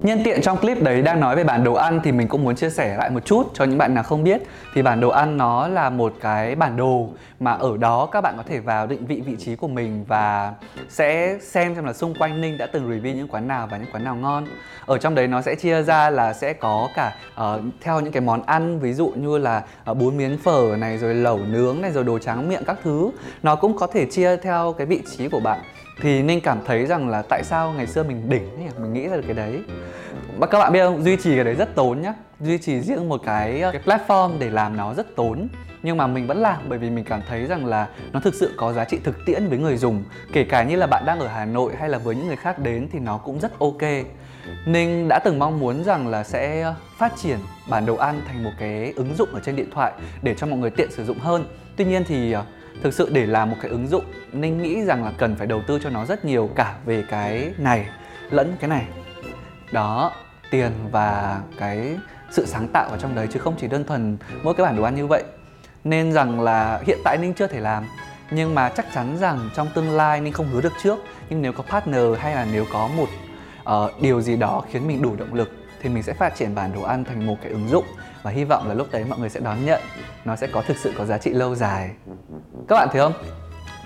Nhân 0.02 0.22
tiện 0.24 0.42
trong 0.42 0.58
clip 0.58 0.84
đấy 0.84 1.02
đang 1.02 1.20
nói 1.20 1.36
về 1.36 1.44
bản 1.44 1.64
đồ 1.64 1.74
ăn 1.74 2.00
thì 2.04 2.12
mình 2.12 2.28
cũng 2.28 2.44
muốn 2.44 2.56
chia 2.56 2.70
sẻ 2.70 2.96
lại 2.98 3.10
một 3.10 3.26
chút 3.26 3.52
cho 3.54 3.66
những 3.66 3.78
bạn 3.78 3.94
nào 3.94 4.04
không 4.04 4.24
biết 4.24 4.42
thì 4.74 4.82
bản 4.82 5.00
đồ 5.00 5.10
ăn 5.10 5.38
nó 5.38 5.68
là 5.68 5.90
một 5.90 6.14
cái 6.22 6.56
bản 6.56 6.78
đồ 6.78 7.10
mà 7.40 7.52
ở 7.52 7.78
đó 7.78 8.06
các 8.06 8.22
bạn 8.22 8.34
có 8.38 8.44
thể 8.48 8.60
vào 8.60 8.88
định 8.88 9.06
vị 9.06 9.22
vị 9.26 9.36
trí 9.40 9.56
của 9.56 9.68
mình 9.68 10.06
và 10.08 10.54
sẽ 10.90 11.38
xem 11.42 11.76
xem 11.76 11.86
là 11.86 11.94
xung 11.94 12.14
quanh 12.14 12.42
Ninh 12.42 12.58
đã 12.58 12.66
từng 12.66 12.90
review 12.90 13.16
những 13.16 13.28
quán 13.28 13.48
nào 13.48 13.68
và 13.72 13.78
những 13.78 13.88
quán 13.94 14.04
nào 14.04 14.16
ngon. 14.16 14.48
Ở 14.86 14.98
trong 14.98 15.16
đấy 15.16 15.28
nó 15.28 15.42
sẽ 15.42 15.56
chia 15.56 15.84
ra 15.84 16.10
là 16.10 16.34
sẽ 16.34 16.54
có 16.54 16.90
cả 16.96 17.16
uh, 17.42 17.62
theo 17.82 18.00
những 18.00 18.12
cái 18.12 18.22
món 18.22 18.44
ăn 18.46 18.80
ví 18.80 18.94
dụ 18.94 19.14
như 19.16 19.38
là 19.38 19.64
uh, 19.92 19.98
bún 19.98 20.18
miến 20.18 20.38
phở 20.38 20.76
này 20.78 20.98
rồi 20.98 21.14
lẩu 21.14 21.40
nướng 21.48 21.82
này 21.82 21.92
rồi 21.92 22.04
đồ 22.04 22.20
tráng 22.20 22.50
miệng 22.50 22.64
các 22.66 22.78
thứ. 22.84 23.12
Nó 23.44 23.56
cũng 23.56 23.78
có 23.78 23.88
thể 23.88 24.06
chia 24.06 24.38
theo 24.38 24.76
cái 24.78 24.88
vị 24.88 25.02
trí 25.18 25.28
của 25.28 25.40
bạn 25.40 25.60
thì 26.02 26.24
Ninh 26.24 26.42
cảm 26.42 26.60
thấy 26.66 26.86
rằng 26.86 27.10
là 27.10 27.22
tại 27.30 27.44
sao 27.44 27.74
ngày 27.74 27.88
xưa 27.88 28.04
mình 28.04 28.30
đỉnh 28.30 28.56
ấy, 28.56 28.70
mình 28.82 28.94
nghĩ 28.94 29.08
ra 29.08 29.16
được 29.16 29.24
cái 29.26 29.34
đấy. 29.34 29.62
Mà 30.38 30.48
các 30.48 30.60
bạn 30.60 30.74
biết 30.74 30.84
không 30.84 31.04
duy 31.04 31.18
trì 31.18 31.36
cái 31.36 31.44
đấy 31.44 31.56
rất 31.56 31.76
tốn 31.76 32.02
nhá. 32.02 32.14
Duy 32.40 32.58
trì 32.58 32.82
riêng 32.82 33.10
một 33.10 33.22
cái 33.26 33.62
ờ, 33.62 33.72
cái 33.72 33.82
platform 33.86 34.32
để 34.40 34.50
làm 34.50 34.78
nó 34.78 34.94
rất 34.94 35.16
tốn. 35.16 35.48
Nhưng 35.84 35.98
mà 35.98 36.08
mình 36.08 36.28
vẫn 36.28 36.38
làm 36.38 36.58
bởi 36.70 36.80
vì 36.80 36.90
mình 36.90 37.06
cảm 37.06 37.22
thấy 37.30 37.46
rằng 37.46 37.66
là 37.66 37.88
nó 38.14 38.20
thực 38.20 38.36
sự 38.36 38.54
có 38.58 38.74
giá 38.74 38.86
trị 38.86 39.00
thực 39.04 39.26
tiễn 39.26 39.48
với 39.48 39.58
người 39.58 39.78
dùng. 39.78 40.04
Kể 40.34 40.44
cả 40.44 40.64
như 40.64 40.76
là 40.76 40.88
bạn 40.88 41.06
đang 41.06 41.20
ở 41.20 41.28
Hà 41.28 41.46
Nội 41.46 41.74
hay 41.80 41.90
là 41.90 41.98
với 41.98 42.16
những 42.16 42.28
người 42.28 42.36
khác 42.36 42.60
đến 42.60 42.88
thì 42.92 43.00
nó 43.00 43.18
cũng 43.18 43.40
rất 43.40 43.60
ok. 43.60 43.82
Ninh 44.66 45.08
đã 45.08 45.20
từng 45.20 45.40
mong 45.40 45.60
muốn 45.60 45.84
rằng 45.84 46.08
là 46.08 46.24
sẽ 46.24 46.74
phát 46.98 47.14
triển 47.18 47.40
bản 47.70 47.86
đồ 47.86 47.96
ăn 47.96 48.22
thành 48.28 48.44
một 48.44 48.52
cái 48.60 48.94
ứng 48.96 49.16
dụng 49.16 49.30
ở 49.34 49.40
trên 49.46 49.56
điện 49.56 49.70
thoại 49.74 49.94
để 50.22 50.36
cho 50.38 50.48
mọi 50.48 50.60
người 50.60 50.70
tiện 50.70 50.92
sử 50.92 51.06
dụng 51.06 51.20
hơn. 51.20 51.46
Tuy 51.76 51.86
nhiên 51.86 52.04
thì 52.08 52.32
ờ, 52.32 52.44
thực 52.84 52.94
sự 52.94 53.10
để 53.12 53.26
làm 53.26 53.50
một 53.50 53.58
cái 53.62 53.72
ứng 53.72 53.88
dụng 53.88 54.06
ninh 54.32 54.62
nghĩ 54.62 54.84
rằng 54.84 55.04
là 55.04 55.12
cần 55.18 55.36
phải 55.36 55.48
đầu 55.48 55.62
tư 55.68 55.80
cho 55.84 55.90
nó 55.90 56.06
rất 56.06 56.26
nhiều 56.26 56.50
cả 56.56 56.76
về 56.86 57.04
cái 57.10 57.54
này 57.58 57.86
lẫn 58.30 58.56
cái 58.60 58.70
này. 58.70 58.86
Đó 59.72 60.12
tiền 60.52 60.72
và 60.92 61.42
cái 61.60 61.98
sự 62.32 62.46
sáng 62.46 62.68
tạo 62.68 62.90
ở 62.90 62.98
trong 62.98 63.16
đấy 63.16 63.28
chứ 63.32 63.40
không 63.40 63.56
chỉ 63.58 63.68
đơn 63.68 63.84
thuần 63.84 64.18
mỗi 64.44 64.54
cái 64.54 64.66
bản 64.66 64.78
đồ 64.78 64.84
ăn 64.84 64.96
như 64.96 65.08
vậy. 65.08 65.24
Nên 65.84 66.14
rằng 66.14 66.42
là 66.42 66.82
hiện 66.88 67.00
tại 67.04 67.18
ninh 67.18 67.34
chưa 67.34 67.48
thể 67.48 67.60
làm 67.60 67.86
nhưng 68.32 68.56
mà 68.56 68.70
chắc 68.70 68.86
chắn 68.94 69.18
rằng 69.18 69.50
trong 69.56 69.68
tương 69.76 69.92
lai 69.92 70.22
ninh 70.22 70.34
không 70.34 70.48
hứa 70.48 70.62
được 70.62 70.74
trước. 70.84 71.00
Nhưng 71.30 71.42
nếu 71.42 71.54
có 71.54 71.64
partner 71.64 72.18
hay 72.18 72.36
là 72.36 72.48
nếu 72.52 72.66
có 72.74 72.88
một 72.88 73.08
uh, 73.62 74.02
điều 74.02 74.22
gì 74.22 74.38
đó 74.38 74.64
khiến 74.72 74.88
mình 74.88 75.02
đủ 75.02 75.16
động 75.16 75.34
lực 75.34 75.52
thì 75.82 75.90
mình 75.90 76.04
sẽ 76.04 76.14
phát 76.14 76.36
triển 76.36 76.56
bản 76.56 76.72
đồ 76.74 76.82
ăn 76.82 77.04
thành 77.04 77.28
một 77.28 77.36
cái 77.42 77.52
ứng 77.52 77.68
dụng. 77.68 77.86
Và 78.24 78.32
hy 78.32 78.44
vọng 78.44 78.68
là 78.68 78.74
lúc 78.74 78.88
đấy 78.92 79.06
mọi 79.10 79.20
người 79.20 79.30
sẽ 79.30 79.40
đón 79.40 79.66
nhận 79.66 79.82
nó 80.26 80.36
sẽ 80.36 80.48
có 80.48 80.62
thực 80.62 80.78
sự 80.78 80.94
có 80.98 81.06
giá 81.06 81.18
trị 81.18 81.30
lâu 81.30 81.56
dài 81.56 81.92
các 82.68 82.76
bạn 82.76 82.88
thấy 82.92 83.02
không? 83.02 83.14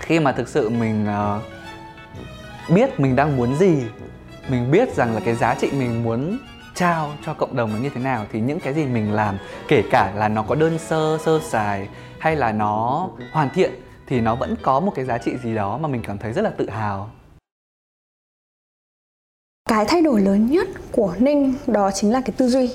Khi 0.00 0.20
mà 0.20 0.32
thực 0.32 0.48
sự 0.48 0.68
mình 0.68 1.06
uh, 1.36 1.42
biết 2.70 3.00
mình 3.00 3.16
đang 3.16 3.36
muốn 3.36 3.56
gì 3.56 3.82
mình 4.48 4.70
biết 4.70 4.94
rằng 4.94 5.14
là 5.14 5.20
cái 5.24 5.34
giá 5.34 5.54
trị 5.54 5.70
mình 5.72 6.04
muốn 6.04 6.38
trao 6.74 7.12
cho 7.26 7.34
cộng 7.34 7.56
đồng 7.56 7.72
là 7.72 7.78
như 7.78 7.90
thế 7.94 8.00
nào 8.00 8.26
thì 8.32 8.40
những 8.40 8.60
cái 8.60 8.74
gì 8.74 8.86
mình 8.86 9.12
làm 9.12 9.38
kể 9.68 9.82
cả 9.90 10.12
là 10.16 10.28
nó 10.28 10.42
có 10.42 10.54
đơn 10.54 10.78
sơ 10.78 11.18
sơ 11.24 11.40
sài 11.42 11.88
hay 12.18 12.36
là 12.36 12.52
nó 12.52 13.08
hoàn 13.32 13.50
thiện 13.50 13.72
thì 14.06 14.20
nó 14.20 14.34
vẫn 14.34 14.54
có 14.62 14.80
một 14.80 14.92
cái 14.94 15.04
giá 15.04 15.18
trị 15.18 15.32
gì 15.42 15.54
đó 15.54 15.78
mà 15.78 15.88
mình 15.88 16.02
cảm 16.06 16.18
thấy 16.18 16.32
rất 16.32 16.42
là 16.42 16.50
tự 16.50 16.70
hào. 16.70 17.10
Cái 19.68 19.84
thay 19.88 20.02
đổi 20.02 20.20
lớn 20.20 20.46
nhất 20.46 20.68
của 20.92 21.14
ninh 21.18 21.54
đó 21.66 21.90
chính 21.90 22.12
là 22.12 22.20
cái 22.20 22.34
tư 22.36 22.48
duy. 22.48 22.70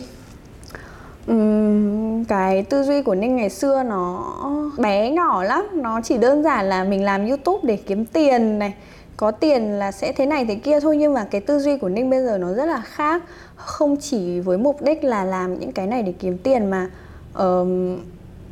Ừm, 1.27 2.25
cái 2.25 2.63
tư 2.63 2.83
duy 2.83 3.01
của 3.01 3.15
ninh 3.15 3.35
ngày 3.35 3.49
xưa 3.49 3.83
nó 3.83 4.33
bé 4.77 5.11
nhỏ 5.11 5.43
lắm. 5.43 5.67
Nó 5.73 6.01
chỉ 6.03 6.17
đơn 6.17 6.43
giản 6.43 6.69
là 6.69 6.83
mình 6.83 7.03
làm 7.03 7.27
youtube 7.27 7.59
để 7.63 7.75
kiếm 7.75 8.05
tiền 8.05 8.59
này 8.59 8.73
có 9.17 9.31
tiền 9.31 9.63
là 9.63 9.91
sẽ 9.91 10.11
thế 10.11 10.25
này 10.25 10.45
thế 10.45 10.55
kia 10.55 10.79
thôi 10.79 10.97
nhưng 10.97 11.13
mà 11.13 11.27
cái 11.31 11.41
tư 11.41 11.59
duy 11.59 11.77
của 11.77 11.89
ninh 11.89 12.09
bây 12.09 12.23
giờ 12.23 12.37
nó 12.37 12.53
rất 12.53 12.65
là 12.65 12.81
khác. 12.85 13.23
Không 13.55 13.97
chỉ 13.97 14.39
với 14.39 14.57
mục 14.57 14.81
đích 14.81 15.03
là 15.03 15.23
làm 15.23 15.59
những 15.59 15.71
cái 15.71 15.87
này 15.87 16.03
để 16.03 16.13
kiếm 16.19 16.37
tiền 16.37 16.69
mà 16.69 16.89
uh, 17.37 17.67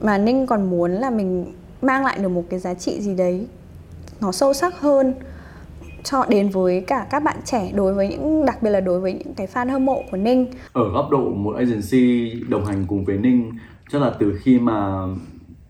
mà 0.02 0.18
ninh 0.18 0.48
còn 0.48 0.70
muốn 0.70 0.92
là 0.92 1.10
mình 1.10 1.54
mang 1.82 2.06
lại 2.06 2.18
được 2.20 2.30
một 2.30 2.44
cái 2.50 2.60
giá 2.60 2.74
trị 2.74 3.02
gì 3.02 3.16
đấy 3.16 3.48
nó 4.22 4.32
sâu 4.32 4.54
sắc 4.54 4.80
hơn 4.80 5.14
cho 6.04 6.26
đến 6.30 6.50
với 6.50 6.84
cả 6.88 7.08
các 7.10 7.24
bạn 7.24 7.38
trẻ 7.46 7.72
đối 7.76 7.94
với 7.94 8.08
những 8.08 8.46
đặc 8.46 8.64
biệt 8.64 8.70
là 8.70 8.80
đối 8.80 9.00
với 9.00 9.14
những 9.14 9.34
cái 9.34 9.48
fan 9.48 9.72
hâm 9.72 9.86
mộ 9.86 10.04
của 10.12 10.18
Ninh. 10.18 10.48
Ở 10.74 10.90
góc 10.90 11.10
độ 11.12 11.30
một 11.30 11.56
agency 11.56 12.34
đồng 12.50 12.66
hành 12.66 12.86
cùng 12.88 13.06
với 13.06 13.18
Ninh 13.18 13.52
chắc 13.92 14.02
là 14.02 14.14
từ 14.20 14.40
khi 14.42 14.60
mà 14.60 15.08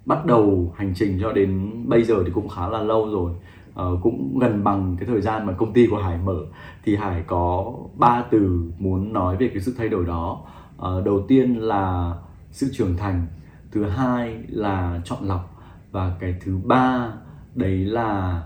bắt 0.06 0.26
đầu 0.26 0.74
hành 0.76 0.94
trình 0.96 1.18
cho 1.22 1.32
đến 1.32 1.72
bây 1.86 2.04
giờ 2.04 2.24
thì 2.26 2.32
cũng 2.34 2.50
khá 2.50 2.68
là 2.68 2.80
lâu 2.80 3.10
rồi. 3.12 3.32
Uh, 3.72 4.00
cũng 4.02 4.39
gần 4.39 4.63
bằng 4.63 4.96
cái 5.00 5.08
thời 5.08 5.22
gian 5.22 5.46
mà 5.46 5.54
công 5.54 5.74
ty 5.74 5.88
của 5.88 5.98
Hải 5.98 6.18
mở 6.18 6.38
thì 6.86 6.96
Hải 6.96 7.24
có 7.28 7.74
ba 7.96 8.24
từ 8.32 8.72
muốn 8.80 9.13
nói 9.13 9.38
về 9.38 9.48
cái 9.48 9.62
sự 9.62 9.76
thay 9.78 9.89
đổi 9.89 10.06
đó. 10.06 10.42
Uh, 10.76 11.06
đầu 11.06 11.26
tiên 11.28 11.56
là 11.56 12.13
sự 12.52 12.70
trưởng 12.74 12.98
thành, 12.98 13.26
thứ 13.72 13.84
hai 13.84 14.38
là 14.48 15.02
chọn 15.06 15.20
lọc 15.22 15.62
và 15.92 16.15
cái 16.20 16.36
thứ 16.44 16.58
ba 16.63 17.13
đấy 17.56 17.78
là 17.78 18.42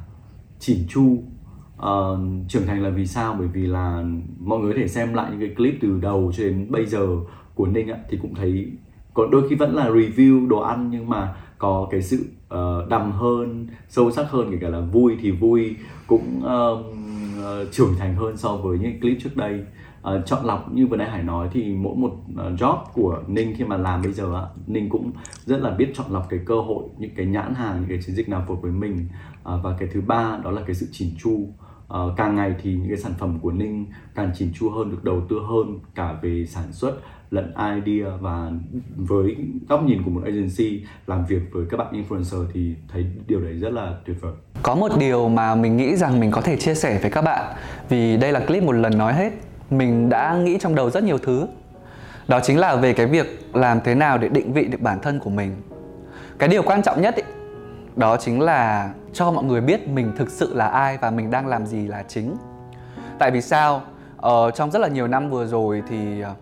chỉn 0.59 0.77
chu 0.89 1.23
uh, 1.83 2.19
trưởng 2.47 2.67
thành 2.67 2.83
là 2.83 2.89
vì 2.89 3.07
sao? 3.07 3.35
Bởi 3.39 3.47
vì 3.47 3.67
là 3.67 4.03
mọi 4.39 4.59
người 4.59 4.73
có 4.73 4.79
thể 4.79 4.87
xem 4.87 5.13
lại 5.13 5.31
những 5.31 5.39
cái 5.39 5.55
clip 5.55 5.73
từ 5.81 5.99
đầu 6.01 6.31
cho 6.37 6.43
đến 6.43 6.71
bây 6.71 6.85
giờ 6.85 7.07
của 7.55 7.67
ninh 7.67 7.91
ạ 7.91 7.97
thì 8.09 8.17
cũng 8.21 8.35
thấy 8.35 8.71
có 9.13 9.27
đôi 9.31 9.49
khi 9.49 9.55
vẫn 9.55 9.75
là 9.75 9.89
review 9.89 10.47
đồ 10.47 10.59
ăn 10.59 10.89
nhưng 10.91 11.09
mà 11.09 11.35
có 11.57 11.87
cái 11.91 12.01
sự 12.01 12.25
uh, 12.53 12.89
đầm 12.89 13.11
hơn 13.11 13.67
sâu 13.89 14.11
sắc 14.11 14.25
hơn 14.29 14.51
kể 14.51 14.57
cả 14.61 14.69
là 14.69 14.79
vui 14.79 15.17
thì 15.21 15.31
vui 15.31 15.75
cũng 16.07 16.41
uh, 16.43 16.85
uh, 17.39 17.71
trưởng 17.71 17.95
thành 17.99 18.15
hơn 18.15 18.37
so 18.37 18.55
với 18.55 18.79
những 18.79 18.99
clip 18.99 19.17
trước 19.23 19.35
đây. 19.35 19.63
Uh, 20.15 20.25
chọn 20.25 20.45
lọc 20.45 20.73
như 20.73 20.87
vừa 20.87 20.97
nãy 20.97 21.09
hải 21.09 21.23
nói 21.23 21.49
thì 21.53 21.75
mỗi 21.75 21.95
một 21.95 22.11
uh, 22.31 22.59
job 22.59 22.77
của 22.93 23.23
ninh 23.27 23.53
khi 23.57 23.63
mà 23.63 23.77
làm 23.77 24.01
bây 24.01 24.11
giờ 24.11 24.35
á 24.35 24.41
ninh 24.67 24.89
cũng 24.89 25.11
rất 25.45 25.57
là 25.57 25.69
biết 25.69 25.91
chọn 25.95 26.05
lọc 26.09 26.29
cái 26.29 26.39
cơ 26.45 26.55
hội 26.55 26.83
những 26.97 27.11
cái 27.15 27.25
nhãn 27.25 27.53
hàng 27.53 27.79
những 27.79 27.89
cái 27.89 27.99
chiến 28.05 28.15
dịch 28.15 28.29
nào 28.29 28.43
phù 28.47 28.55
hợp 28.55 28.61
với 28.61 28.71
mình. 28.71 29.07
Uh, 29.53 29.63
và 29.63 29.75
cái 29.79 29.89
thứ 29.93 30.01
ba 30.01 30.39
đó 30.43 30.51
là 30.51 30.61
cái 30.61 30.75
sự 30.75 30.87
chỉn 30.91 31.09
chu 31.23 31.47
uh, 31.97 32.13
càng 32.17 32.35
ngày 32.35 32.55
thì 32.61 32.73
những 32.73 32.87
cái 32.87 32.97
sản 32.97 33.13
phẩm 33.19 33.39
của 33.41 33.51
ninh 33.51 33.85
càng 34.15 34.31
chỉn 34.35 34.49
chu 34.53 34.69
hơn 34.69 34.91
được 34.91 35.03
đầu 35.03 35.21
tư 35.29 35.39
hơn 35.49 35.79
cả 35.95 36.15
về 36.21 36.45
sản 36.49 36.73
xuất 36.73 36.97
lẫn 37.31 37.53
idea 37.85 38.09
và 38.21 38.51
với 38.95 39.35
góc 39.69 39.83
nhìn 39.83 40.03
của 40.03 40.11
một 40.11 40.21
agency 40.25 40.85
làm 41.07 41.25
việc 41.25 41.41
với 41.51 41.65
các 41.69 41.77
bạn 41.77 42.03
influencer 42.03 42.45
thì 42.53 42.73
thấy 42.87 43.05
điều 43.27 43.41
đấy 43.41 43.53
rất 43.53 43.73
là 43.73 43.95
tuyệt 44.05 44.17
vời. 44.21 44.33
Có 44.63 44.75
một 44.75 44.91
điều 44.99 45.29
mà 45.29 45.55
mình 45.55 45.77
nghĩ 45.77 45.95
rằng 45.95 46.19
mình 46.19 46.31
có 46.31 46.41
thể 46.41 46.57
chia 46.57 46.75
sẻ 46.75 46.99
với 47.01 47.11
các 47.11 47.21
bạn 47.21 47.55
vì 47.89 48.17
đây 48.17 48.31
là 48.31 48.39
clip 48.39 48.63
một 48.63 48.71
lần 48.71 48.97
nói 48.97 49.13
hết. 49.13 49.33
Mình 49.69 50.09
đã 50.09 50.37
nghĩ 50.37 50.57
trong 50.59 50.75
đầu 50.75 50.89
rất 50.89 51.03
nhiều 51.03 51.17
thứ. 51.17 51.47
Đó 52.27 52.39
chính 52.43 52.59
là 52.59 52.75
về 52.75 52.93
cái 52.93 53.05
việc 53.05 53.49
làm 53.53 53.79
thế 53.83 53.95
nào 53.95 54.17
để 54.17 54.29
định 54.29 54.53
vị 54.53 54.65
được 54.65 54.81
bản 54.81 54.99
thân 55.01 55.19
của 55.19 55.29
mình. 55.29 55.55
Cái 56.39 56.49
điều 56.49 56.63
quan 56.63 56.83
trọng 56.83 57.01
nhất 57.01 57.15
ý, 57.15 57.23
đó 57.95 58.17
chính 58.17 58.41
là 58.41 58.91
cho 59.13 59.31
mọi 59.31 59.43
người 59.43 59.61
biết 59.61 59.87
mình 59.87 60.13
thực 60.17 60.29
sự 60.29 60.53
là 60.53 60.67
ai 60.67 60.97
và 60.97 61.11
mình 61.11 61.31
đang 61.31 61.47
làm 61.47 61.65
gì 61.65 61.87
là 61.87 62.03
chính. 62.07 62.35
Tại 63.19 63.31
vì 63.31 63.41
sao? 63.41 63.81
Ờ, 64.17 64.51
trong 64.51 64.71
rất 64.71 64.79
là 64.79 64.87
nhiều 64.87 65.07
năm 65.07 65.29
vừa 65.29 65.45
rồi 65.45 65.83
thì 65.89 66.21
ờ, 66.21 66.33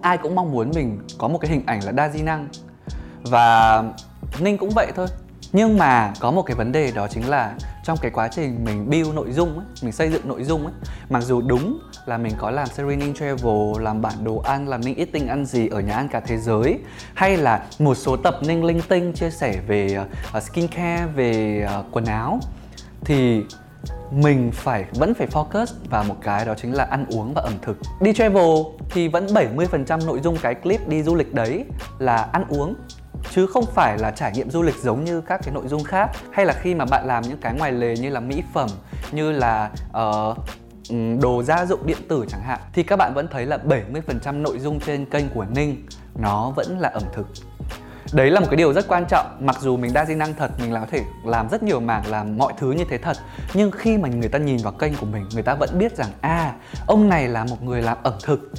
ai 0.00 0.18
cũng 0.18 0.34
mong 0.34 0.52
muốn 0.52 0.70
mình 0.74 1.00
có 1.18 1.28
một 1.28 1.38
cái 1.38 1.50
hình 1.50 1.62
ảnh 1.66 1.84
là 1.84 1.92
đa 1.92 2.08
di 2.08 2.22
năng 2.22 2.48
và 3.22 3.82
ninh 4.40 4.58
cũng 4.58 4.70
vậy 4.74 4.92
thôi 4.96 5.06
nhưng 5.52 5.78
mà 5.78 6.12
có 6.20 6.30
một 6.30 6.42
cái 6.42 6.56
vấn 6.56 6.72
đề 6.72 6.92
đó 6.92 7.06
chính 7.08 7.28
là 7.28 7.54
trong 7.88 7.98
cái 7.98 8.10
quá 8.10 8.28
trình 8.28 8.64
mình 8.64 8.90
build 8.90 9.14
nội 9.14 9.32
dung 9.32 9.58
ấy, 9.58 9.66
mình 9.82 9.92
xây 9.92 10.10
dựng 10.10 10.28
nội 10.28 10.44
dung 10.44 10.64
ấy, 10.64 10.72
mặc 11.10 11.20
dù 11.20 11.40
đúng 11.40 11.78
là 12.06 12.18
mình 12.18 12.32
có 12.38 12.50
làm 12.50 12.68
Serening 12.68 13.14
Travel, 13.14 13.80
làm 13.80 14.02
bản 14.02 14.24
đồ 14.24 14.38
ăn, 14.38 14.68
làm 14.68 14.80
Ninh 14.84 14.98
Eating 14.98 15.28
ăn 15.28 15.44
gì 15.44 15.68
ở 15.68 15.80
nhà 15.80 15.94
ăn 15.94 16.08
cả 16.08 16.20
thế 16.20 16.38
giới 16.38 16.78
hay 17.14 17.36
là 17.36 17.66
một 17.78 17.94
số 17.94 18.16
tập 18.16 18.38
Ninh 18.42 18.64
Linh 18.64 18.80
Tinh 18.88 19.12
chia 19.12 19.30
sẻ 19.30 19.60
về 19.66 19.98
uh, 20.36 20.42
skincare, 20.42 21.06
về 21.14 21.66
uh, 21.78 21.86
quần 21.92 22.04
áo 22.04 22.40
thì 23.04 23.42
mình 24.10 24.50
phải 24.52 24.84
vẫn 24.94 25.14
phải 25.14 25.26
focus 25.26 25.66
vào 25.90 26.04
một 26.04 26.16
cái 26.22 26.44
đó 26.44 26.54
chính 26.56 26.74
là 26.74 26.84
ăn 26.84 27.06
uống 27.10 27.34
và 27.34 27.42
ẩm 27.42 27.54
thực. 27.62 27.76
Đi 28.00 28.12
travel 28.12 28.56
thì 28.90 29.08
vẫn 29.08 29.26
70% 29.26 30.06
nội 30.06 30.20
dung 30.20 30.36
cái 30.42 30.54
clip 30.54 30.88
đi 30.88 31.02
du 31.02 31.14
lịch 31.14 31.34
đấy 31.34 31.64
là 31.98 32.28
ăn 32.32 32.44
uống 32.48 32.74
chứ 33.30 33.46
không 33.46 33.64
phải 33.66 33.98
là 33.98 34.10
trải 34.10 34.32
nghiệm 34.32 34.50
du 34.50 34.62
lịch 34.62 34.76
giống 34.82 35.04
như 35.04 35.20
các 35.20 35.40
cái 35.44 35.54
nội 35.54 35.68
dung 35.68 35.84
khác 35.84 36.10
hay 36.32 36.46
là 36.46 36.52
khi 36.52 36.74
mà 36.74 36.84
bạn 36.84 37.06
làm 37.06 37.22
những 37.28 37.38
cái 37.38 37.54
ngoài 37.54 37.72
lề 37.72 37.96
như 37.96 38.10
là 38.10 38.20
mỹ 38.20 38.42
phẩm 38.54 38.68
như 39.12 39.32
là 39.32 39.70
uh, 39.88 40.36
đồ 41.20 41.42
gia 41.42 41.66
dụng 41.66 41.86
điện 41.86 41.98
tử 42.08 42.24
chẳng 42.28 42.42
hạn 42.42 42.58
thì 42.72 42.82
các 42.82 42.96
bạn 42.96 43.14
vẫn 43.14 43.28
thấy 43.30 43.46
là 43.46 43.58
70% 43.64 44.42
nội 44.42 44.58
dung 44.58 44.80
trên 44.80 45.04
kênh 45.04 45.28
của 45.28 45.44
Ninh 45.44 45.86
nó 46.14 46.52
vẫn 46.56 46.78
là 46.78 46.88
ẩm 46.88 47.02
thực. 47.14 47.26
Đấy 48.12 48.30
là 48.30 48.40
một 48.40 48.46
cái 48.50 48.56
điều 48.56 48.72
rất 48.72 48.88
quan 48.88 49.04
trọng 49.08 49.26
mặc 49.40 49.56
dù 49.60 49.76
mình 49.76 49.92
đa 49.92 50.04
di 50.04 50.14
năng 50.14 50.34
thật 50.34 50.50
mình 50.60 50.72
là 50.72 50.80
có 50.80 50.86
thể 50.90 51.02
làm 51.24 51.48
rất 51.48 51.62
nhiều 51.62 51.80
mảng 51.80 52.02
làm 52.06 52.38
mọi 52.38 52.52
thứ 52.58 52.72
như 52.72 52.84
thế 52.90 52.98
thật 52.98 53.16
nhưng 53.54 53.70
khi 53.70 53.98
mà 53.98 54.08
người 54.08 54.28
ta 54.28 54.38
nhìn 54.38 54.56
vào 54.56 54.72
kênh 54.72 54.94
của 54.94 55.06
mình 55.06 55.26
người 55.34 55.42
ta 55.42 55.54
vẫn 55.54 55.78
biết 55.78 55.96
rằng 55.96 56.08
à 56.20 56.54
ông 56.86 57.08
này 57.08 57.28
là 57.28 57.44
một 57.44 57.62
người 57.62 57.82
làm 57.82 57.98
ẩm 58.02 58.14
thực 58.22 58.52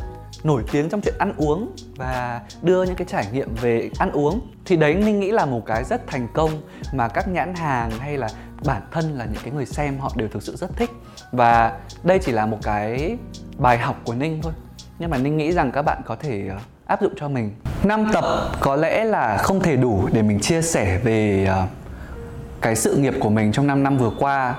nổi 0.44 0.64
tiếng 0.72 0.90
trong 0.90 1.02
chuyện 1.02 1.16
ăn 1.20 1.34
uống 1.38 1.72
và 1.96 2.42
đưa 2.62 2.84
những 2.84 2.96
cái 2.96 3.08
trải 3.10 3.28
nghiệm 3.34 3.56
về 3.62 3.90
ăn 4.00 4.12
uống, 4.12 4.42
thì 4.66 4.76
đấy 4.76 4.96
ninh 4.96 5.20
nghĩ 5.20 5.32
là 5.32 5.46
một 5.46 5.66
cái 5.66 5.84
rất 5.84 6.08
thành 6.08 6.28
công 6.34 6.52
mà 6.94 7.08
các 7.08 7.28
nhãn 7.28 7.56
hàng 7.56 7.92
hay 8.00 8.18
là 8.18 8.30
bản 8.66 8.82
thân 8.92 9.18
là 9.18 9.26
những 9.26 9.44
cái 9.44 9.54
người 9.54 9.66
xem 9.66 10.00
họ 10.00 10.12
đều 10.16 10.28
thực 10.28 10.44
sự 10.44 10.56
rất 10.56 10.70
thích. 10.76 10.90
Và 11.32 11.78
đây 12.04 12.20
chỉ 12.20 12.32
là 12.32 12.46
một 12.46 12.58
cái 12.64 13.18
bài 13.58 13.78
học 13.78 14.02
của 14.06 14.14
ninh 14.14 14.40
thôi. 14.42 14.54
Nhưng 15.00 15.10
mà 15.10 15.18
ninh 15.18 15.38
nghĩ 15.38 15.52
rằng 15.52 15.72
các 15.72 15.82
bạn 15.82 16.02
có 16.06 16.16
thể 16.16 16.48
ờ, 16.50 16.58
áp 16.86 17.02
dụng 17.02 17.14
cho 17.16 17.28
mình. 17.28 17.52
Năm 17.84 18.10
tập 18.14 18.26
có 18.60 18.76
lẽ 18.76 19.04
là 19.04 19.38
không 19.38 19.60
thể 19.60 19.76
đủ 19.76 20.08
để 20.14 20.22
mình 20.22 20.40
chia 20.40 20.62
sẻ 20.62 21.00
về 21.04 21.46
ờ, 21.46 21.66
cái 22.62 22.76
sự 22.76 22.96
nghiệp 22.96 23.14
của 23.20 23.30
mình 23.30 23.52
trong 23.52 23.68
5 23.68 23.84
năm 23.84 23.98
vừa 23.98 24.12
qua. 24.20 24.56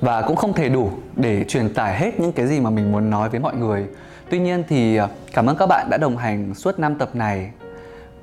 Và 0.00 0.22
cũng 0.22 0.36
không 0.36 0.52
thể 0.52 0.68
đủ 0.68 0.90
để 1.16 1.44
truyền 1.48 1.74
tải 1.74 1.98
hết 1.98 2.20
những 2.20 2.32
cái 2.32 2.46
gì 2.46 2.60
mà 2.60 2.70
mình 2.70 2.92
muốn 2.92 3.10
nói 3.10 3.28
với 3.28 3.40
mọi 3.40 3.54
người. 3.54 3.86
Tuy 4.32 4.38
nhiên 4.38 4.64
thì 4.68 4.96
ờ, 4.96 5.08
cảm 5.32 5.46
ơn 5.46 5.56
các 5.56 5.66
bạn 5.66 5.90
đã 5.90 5.96
đồng 5.96 6.16
hành 6.16 6.54
suốt 6.54 6.78
5 6.78 6.94
tập 6.94 7.10
này. 7.14 7.50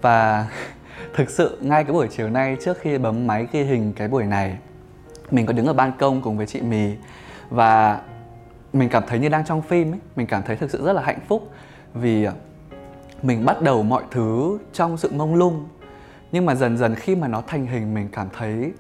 Và 0.02 0.48
thực 1.16 1.30
sự 1.30 1.58
ngay 1.62 1.84
cái 1.84 1.94
buổi 1.94 2.08
chiều 2.08 2.30
nay 2.30 2.58
trước 2.62 2.78
khi 2.82 2.98
bấm 2.98 3.28
máy 3.28 3.48
ghi 3.52 3.64
hình 3.64 3.94
cái 3.96 4.08
buổi 4.08 4.26
này, 4.26 4.58
Mình 5.32 5.46
có 5.46 5.54
đứng 5.54 5.66
ở 5.66 5.74
ban 5.74 5.92
công 6.00 6.22
cùng 6.22 6.38
với 6.38 6.46
chị 6.46 6.62
Mì. 6.62 6.96
Và 7.50 8.02
mình 8.74 8.90
cảm 8.90 9.04
thấy 9.08 9.20
như 9.20 9.30
đang 9.30 9.46
trong 9.46 9.62
phim 9.62 9.94
ấy, 9.94 10.00
Mình 10.16 10.28
cảm 10.28 10.44
thấy 10.44 10.56
thực 10.56 10.72
sự 10.72 10.86
rất 10.86 10.94
là 10.94 11.02
hạnh 11.02 11.20
phúc 11.28 11.52
Vì 11.94 12.24
ờ, 12.24 12.34
mình 13.22 13.46
bắt 13.46 13.62
đầu 13.62 13.84
mọi 13.84 14.04
thứ 14.12 14.58
trong 14.74 14.98
sự 14.98 15.12
mông 15.12 15.36
lung. 15.36 15.68
Nhưng 16.32 16.46
mà 16.46 16.56
dần 16.56 16.78
dần 16.78 16.96
khi 16.96 17.16
mà 17.16 17.28
nó 17.28 17.44
thành 17.48 17.66
hình, 17.66 17.94
mình 17.94 18.10
cảm 18.12 18.28
thấy 18.38 18.72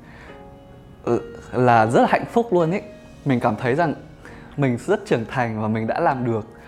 ừ, 1.03 1.21
là 1.53 1.85
rất 1.85 2.01
là 2.01 2.07
hạnh 2.09 2.25
phúc 2.31 2.53
luôn 2.53 2.71
ấy. 2.71 2.81
Mình 3.25 3.39
cảm 3.39 3.55
thấy 3.55 3.75
rằng 3.75 3.93
mình 4.57 4.77
rất 4.87 5.05
trưởng 5.05 5.25
thành 5.25 5.61
và 5.61 5.67
mình 5.67 5.87
đã 5.87 5.99
làm 5.99 6.25
được 6.25 6.58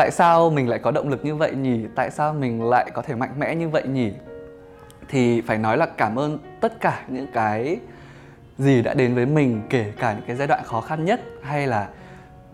tại 0.00 0.10
sao 0.10 0.50
mình 0.50 0.68
lại 0.68 0.78
có 0.78 0.90
động 0.90 1.08
lực 1.08 1.24
như 1.24 1.34
vậy 1.34 1.54
nhỉ? 1.54 1.86
Tại 1.94 2.10
sao 2.10 2.32
mình 2.32 2.62
lại 2.70 2.90
có 2.94 3.02
thể 3.02 3.14
mạnh 3.14 3.34
mẽ 3.38 3.54
như 3.54 3.68
vậy 3.68 3.82
nhỉ? 3.82 4.12
Thì 5.08 5.40
phải 5.40 5.58
nói 5.58 5.76
là 5.76 5.86
cảm 5.86 6.18
ơn 6.18 6.38
tất 6.60 6.80
cả 6.80 7.02
những 7.08 7.26
cái 7.32 7.78
gì 8.58 8.82
đã 8.82 8.94
đến 8.94 9.14
với 9.14 9.26
mình, 9.26 9.62
kể 9.70 9.92
cả 9.98 10.12
những 10.12 10.24
cái 10.26 10.36
giai 10.36 10.48
đoạn 10.48 10.64
khó 10.64 10.80
khăn 10.80 11.04
nhất, 11.04 11.20
hay 11.42 11.66
là 11.66 11.88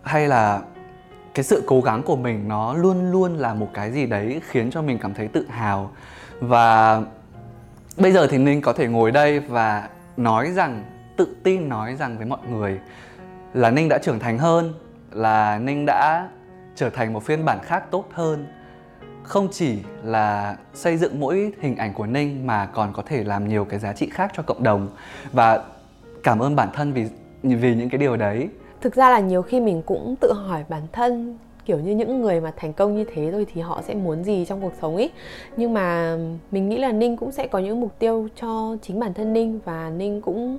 hay 0.03 0.29
là 0.29 0.61
cái 1.35 1.45
sự 1.45 1.63
cố 1.67 1.81
gắng 1.81 2.03
của 2.03 2.17
mình, 2.17 2.49
nó 2.49 2.75
luôn 2.75 3.11
luôn 3.13 3.37
là 3.37 3.55
một 3.55 3.69
cái 3.75 3.93
gì 3.93 4.07
đấy 4.07 4.41
khiến 4.49 4.71
cho 4.71 4.83
mình 4.83 4.99
cảm 4.99 5.15
thấy 5.15 5.29
tự 5.29 5.47
hào. 5.49 5.91
Và 6.41 7.01
bây 7.97 8.13
giờ 8.13 8.27
thì 8.27 8.39
ninh 8.39 8.61
có 8.61 8.73
thể 8.73 8.89
ngồi 8.89 9.11
đây 9.11 9.41
và 9.41 9.89
nói 10.17 10.51
rằng, 10.51 10.85
tự 11.17 11.37
tin 11.43 11.69
nói 11.69 11.95
rằng 11.95 12.17
với 12.17 12.27
mọi 12.27 12.41
người 12.51 12.81
là 13.55 13.71
ninh 13.71 13.89
đã 13.89 13.99
trưởng 14.03 14.19
thành 14.19 14.39
hơn, 14.39 14.75
là 15.11 15.59
ninh 15.59 15.87
đã 15.87 16.29
trở 16.77 16.91
thành 16.91 17.13
một 17.13 17.23
phiên 17.23 17.45
bản 17.45 17.59
khác 17.63 17.91
tốt 17.91 18.05
hơn. 18.13 18.47
Không 19.23 19.49
chỉ 19.53 19.79
là 20.05 20.57
xây 20.75 20.97
dựng 20.97 21.21
mỗi 21.21 21.53
hình 21.61 21.77
ảnh 21.77 21.95
của 21.95 22.07
ninh 22.07 22.47
mà 22.47 22.67
còn 22.67 22.93
có 22.93 23.03
thể 23.07 23.25
làm 23.25 23.49
nhiều 23.49 23.65
cái 23.65 23.79
giá 23.79 23.93
trị 23.93 24.09
khác 24.13 24.33
cho 24.37 24.43
cộng 24.43 24.63
đồng. 24.63 24.89
Và 25.33 25.65
cảm 26.23 26.39
ơn 26.39 26.57
bản 26.57 26.69
thân 26.73 26.93
vì 26.93 27.07
vì 27.43 27.75
những 27.75 27.91
cái 27.91 27.99
điều 27.99 28.17
đấy. 28.17 28.49
Thực 28.81 28.95
ra 28.95 29.11
là 29.11 29.21
nhiều 29.21 29.43
khi 29.43 29.61
mình 29.61 29.83
cũng 29.87 30.15
tự 30.21 30.33
hỏi 30.33 30.65
bản 30.69 30.83
thân 30.93 31.39
kiểu 31.65 31.79
như 31.79 31.95
những 31.95 32.21
người 32.21 32.41
mà 32.41 32.53
thành 32.57 32.73
công 32.73 32.97
như 32.97 33.05
thế 33.15 33.31
rồi 33.31 33.47
thì 33.55 33.61
họ 33.61 33.83
sẽ 33.83 33.95
muốn 33.95 34.25
gì 34.25 34.45
trong 34.45 34.61
cuộc 34.61 34.73
sống 34.81 34.97
ấy. 34.97 35.11
Nhưng 35.57 35.75
mà 35.75 36.17
mình 36.51 36.69
nghĩ 36.69 36.79
là 36.79 36.93
ninh 36.93 37.17
cũng 37.17 37.33
sẽ 37.33 37.47
có 37.47 37.59
những 37.59 37.81
mục 37.81 37.99
tiêu 37.99 38.29
cho 38.41 38.77
chính 38.83 39.01
bản 39.01 39.15
thân 39.15 39.33
ninh 39.33 39.61
và 39.65 39.91
ninh 39.91 40.21
cũng 40.21 40.59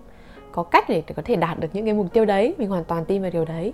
có 0.52 0.64
cách 0.64 0.90
để 0.90 1.04
có 1.16 1.22
thể 1.26 1.36
đạt 1.36 1.60
được 1.60 1.68
những 1.74 1.86
cái 1.86 1.94
mục 1.94 2.14
tiêu 2.14 2.26
đấy. 2.26 2.56
Mình 2.58 2.70
hoàn 2.70 2.84
toàn 2.84 3.06
tin 3.06 3.22
vào 3.22 3.32
điều 3.32 3.46
đấy. 3.46 3.74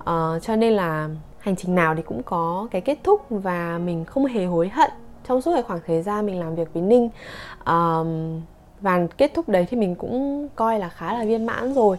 Uh, 0.00 0.42
cho 0.42 0.56
nên 0.56 0.72
là 0.72 1.08
hành 1.42 1.56
trình 1.56 1.74
nào 1.74 1.94
thì 1.94 2.02
cũng 2.02 2.22
có 2.22 2.68
cái 2.70 2.80
kết 2.80 2.98
thúc 3.04 3.26
và 3.30 3.78
mình 3.78 4.04
không 4.04 4.24
hề 4.24 4.44
hối 4.44 4.68
hận. 4.68 4.90
Trong 5.28 5.42
suốt 5.42 5.52
cái 5.52 5.62
khoảng 5.62 5.80
thời 5.86 6.02
gian 6.02 6.26
mình 6.26 6.40
làm 6.40 6.54
việc 6.54 6.68
với 6.74 6.82
ninh 6.82 7.08
um, 7.66 8.40
và 8.80 9.06
kết 9.18 9.32
thúc 9.34 9.48
đấy 9.48 9.66
thì 9.70 9.76
mình 9.76 9.94
cũng 9.94 10.48
coi 10.56 10.78
là 10.78 10.88
khá 10.88 11.12
là 11.12 11.24
viên 11.24 11.46
mãn 11.46 11.74
rồi. 11.74 11.96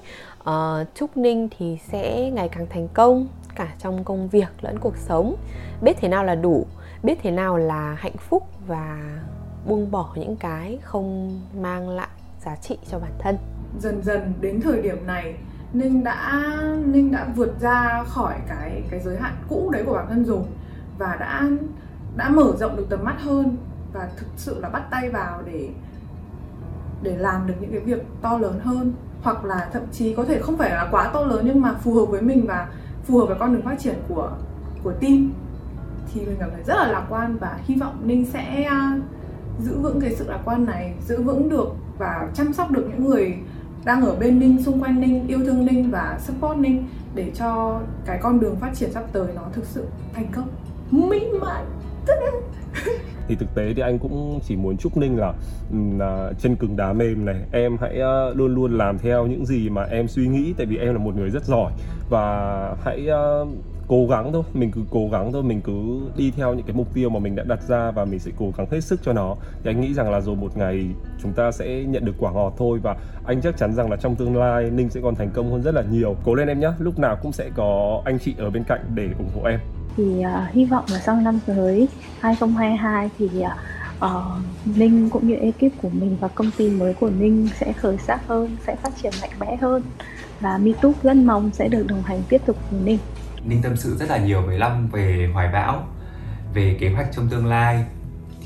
Uh, 0.50 0.88
chúc 0.96 1.18
ninh 1.18 1.50
thì 1.58 1.78
sẽ 1.88 2.30
ngày 2.34 2.50
càng 2.50 2.68
thành 2.70 2.88
công 2.94 3.28
cả 3.56 3.74
trong 3.80 4.04
công 4.04 4.28
việc 4.28 4.48
lẫn 4.62 4.80
cuộc 4.80 4.98
sống. 4.98 5.36
Biết 5.82 5.98
thế 6.02 6.08
nào 6.08 6.24
là 6.24 6.36
đủ 6.36 6.66
biết 7.04 7.20
thế 7.24 7.32
nào 7.32 7.58
là 7.58 7.96
hạnh 8.00 8.18
phúc 8.18 8.44
và 8.68 9.14
buông 9.68 9.92
bỏ 9.92 10.10
những 10.16 10.36
cái 10.36 10.80
không 10.82 11.40
mang 11.62 11.90
lại 11.90 12.08
giá 12.46 12.56
trị 12.56 12.78
cho 12.92 13.00
bản 13.00 13.12
thân. 13.20 13.38
Dần 13.80 14.02
dần 14.04 14.34
đến 14.42 14.62
thời 14.62 14.82
điểm 14.82 15.08
này 15.08 15.34
ninh 15.74 16.04
đã 16.04 16.44
ninh 16.86 17.12
đã 17.12 17.28
vượt 17.36 17.54
ra 17.60 18.04
khỏi 18.08 18.36
cái 18.48 18.84
cái 18.90 19.00
giới 19.00 19.18
hạn 19.18 19.34
cũ 19.50 19.70
đấy 19.74 19.84
của 19.86 19.94
bản 19.94 20.06
thân 20.10 20.26
rồi 20.26 20.44
và 20.98 21.16
đã 21.20 21.50
đã 22.16 22.30
mở 22.30 22.54
rộng 22.60 22.76
được 22.76 22.86
tầm 22.90 23.04
mắt 23.04 23.16
hơn 23.22 23.58
và 23.94 24.10
thực 24.18 24.28
sự 24.38 24.60
là 24.60 24.70
bắt 24.70 24.84
tay 24.92 25.10
vào 25.10 25.42
để 25.46 25.70
để 27.02 27.18
làm 27.18 27.48
được 27.48 27.54
những 27.60 27.72
cái 27.72 27.80
việc 27.80 28.06
to 28.22 28.38
lớn 28.38 28.60
hơn. 28.64 28.94
Hoặc 29.22 29.46
là 29.46 29.70
thậm 29.74 29.82
chí 29.92 30.16
có 30.16 30.26
thể 30.26 30.40
không 30.42 30.58
phải 30.58 30.70
là 30.70 30.88
quá 30.92 31.10
to 31.14 31.24
lớn 31.24 31.44
nhưng 31.46 31.62
mà 31.62 31.74
phù 31.74 31.94
hợp 31.94 32.06
với 32.06 32.22
mình 32.22 32.46
và 32.48 32.68
phù 33.04 33.18
hợp 33.18 33.26
với 33.26 33.38
con 33.40 33.54
đường 33.54 33.66
phát 33.66 33.80
triển 33.80 33.96
của 34.08 34.32
của 34.84 34.92
team. 34.92 35.32
Thì 36.14 36.22
mình 36.26 36.36
cảm 36.40 36.50
thấy 36.54 36.64
rất 36.64 36.76
là 36.76 36.88
lạc 36.88 37.06
quan 37.10 37.38
và 37.38 37.60
hy 37.64 37.76
vọng 37.76 38.02
ninh 38.04 38.26
sẽ 38.26 38.64
à, 38.64 39.00
giữ 39.60 39.80
vững 39.80 40.02
cái 40.02 40.16
sự 40.16 40.30
lạc 40.30 40.40
quan 40.46 40.66
này, 40.66 40.94
giữ 41.08 41.22
vững 41.22 41.50
được 41.50 41.68
và 41.98 42.28
chăm 42.34 42.54
sóc 42.54 42.72
được 42.72 42.88
những 42.90 43.10
người 43.10 43.38
đang 43.86 44.06
ở 44.06 44.16
bên 44.16 44.40
Ninh, 44.40 44.64
xung 44.64 44.82
quanh 44.82 45.02
Ninh, 45.02 45.28
yêu 45.28 45.40
thương 45.46 45.66
Ninh 45.66 45.92
và 45.92 46.20
support 46.22 46.58
Ninh 46.58 46.84
để 47.16 47.32
cho 47.36 47.80
cái 48.06 48.20
con 48.22 48.40
đường 48.40 48.56
phát 48.56 48.72
triển 48.76 48.92
sắp 48.92 49.04
tới 49.14 49.28
nó 49.36 49.42
thực 49.54 49.66
sự 49.66 49.86
thành 50.14 50.28
công. 50.36 50.48
Mỹ 50.92 51.26
mãn. 51.42 51.66
Thì 53.28 53.36
thực 53.36 53.56
tế 53.56 53.74
thì 53.76 53.82
anh 53.82 54.00
cũng 54.00 54.40
chỉ 54.48 54.56
muốn 54.56 54.78
chúc 54.78 54.98
Ninh 54.98 55.18
là, 55.18 55.34
ừ, 55.72 55.78
là 55.98 56.32
chân 56.40 56.56
cứng 56.56 56.76
đá 56.76 56.94
mềm 56.94 57.26
này. 57.26 57.42
Em 57.52 57.78
hãy 57.82 58.00
ờ, 58.00 58.34
luôn 58.34 58.56
luôn 58.56 58.78
làm 58.78 59.00
theo 59.00 59.28
những 59.28 59.46
gì 59.46 59.70
mà 59.70 59.84
em 59.84 60.08
suy 60.08 60.28
nghĩ 60.28 60.54
tại 60.58 60.66
vì 60.66 60.78
em 60.78 60.94
là 60.94 61.00
một 61.00 61.16
người 61.16 61.30
rất 61.30 61.46
giỏi. 61.46 61.72
Và 62.10 62.76
hãy 62.84 63.08
uh, 63.42 63.48
cố 63.94 64.08
gắng 64.10 64.34
thôi 64.34 64.44
mình 64.54 64.72
cứ 64.72 64.82
cố 64.92 65.10
gắng 65.12 65.32
thôi 65.34 65.44
mình 65.44 65.62
cứ 65.62 66.00
đi 66.18 66.32
theo 66.32 66.54
những 66.54 66.66
cái 66.66 66.76
mục 66.76 66.94
tiêu 66.94 67.10
mà 67.10 67.20
mình 67.20 67.36
đã 67.36 67.44
đặt 67.44 67.60
ra 67.68 67.92
và 67.92 68.06
mình 68.06 68.20
sẽ 68.20 68.32
cố 68.38 68.52
gắng 68.58 68.68
hết 68.72 68.82
sức 68.82 69.00
cho 69.04 69.14
nó. 69.14 69.36
Thì 69.64 69.70
anh 69.70 69.82
nghĩ 69.82 69.94
rằng 69.94 70.12
là 70.12 70.22
rồi 70.22 70.36
một 70.36 70.58
ngày 70.58 70.86
chúng 71.24 71.34
ta 71.34 71.52
sẽ 71.52 71.84
nhận 71.84 72.06
được 72.06 72.16
quả 72.20 72.32
ngọt 72.32 72.54
thôi 72.58 72.80
và 72.84 72.96
anh 73.26 73.42
chắc 73.42 73.58
chắn 73.58 73.74
rằng 73.76 73.92
là 73.92 73.98
trong 73.98 74.16
tương 74.16 74.38
lai 74.38 74.70
ninh 74.72 74.90
sẽ 74.90 75.00
còn 75.04 75.16
thành 75.16 75.30
công 75.34 75.52
hơn 75.52 75.62
rất 75.64 75.76
là 75.76 75.84
nhiều. 75.92 76.16
Cố 76.24 76.36
lên 76.36 76.48
em 76.48 76.60
nhé 76.60 76.72
lúc 76.80 77.00
nào 77.00 77.18
cũng 77.22 77.32
sẽ 77.32 77.50
có 77.56 78.02
anh 78.06 78.20
chị 78.20 78.36
ở 78.38 78.50
bên 78.50 78.64
cạnh 78.64 78.82
để 78.96 79.10
ủng 79.18 79.30
hộ 79.36 79.50
em. 79.50 79.60
Thì 79.98 80.04
uh, 80.04 80.54
hy 80.54 80.66
vọng 80.66 80.86
là 80.92 81.00
sau 81.00 81.16
năm 81.16 81.40
tới 81.46 81.88
2022 82.20 83.10
thì 83.18 83.26
uh, 83.26 83.46
uh, 84.06 84.78
Ninh 84.78 85.10
cũng 85.10 85.28
như 85.28 85.36
ekip 85.36 85.82
của 85.82 85.90
mình 85.90 86.18
và 86.20 86.28
công 86.28 86.52
ty 86.58 86.70
mới 86.70 86.94
của 86.94 87.10
Ninh 87.10 87.50
sẽ 87.60 87.74
khởi 87.74 87.98
sắc 87.98 88.28
hơn, 88.28 88.58
sẽ 88.68 88.76
phát 88.76 88.92
triển 89.02 89.14
mạnh 89.22 89.40
mẽ 89.40 89.56
hơn 89.62 89.84
và 90.40 90.58
MeToo 90.58 90.92
rất 91.04 91.16
mong 91.16 91.50
sẽ 91.54 91.68
được 91.68 91.88
đồng 91.88 92.02
hành 92.02 92.22
tiếp 92.30 92.42
tục 92.46 92.58
cùng 92.70 92.86
Ninh. 92.86 93.00
Ninh 93.46 93.62
tâm 93.62 93.76
sự 93.76 93.98
rất 93.98 94.10
là 94.10 94.18
nhiều 94.18 94.42
với 94.42 94.60
Long 94.60 94.88
về 94.88 95.30
hoài 95.34 95.52
bão, 95.52 95.88
về 96.54 96.78
kế 96.80 96.90
hoạch 96.90 97.08
trong 97.12 97.28
tương 97.28 97.46
lai. 97.46 97.86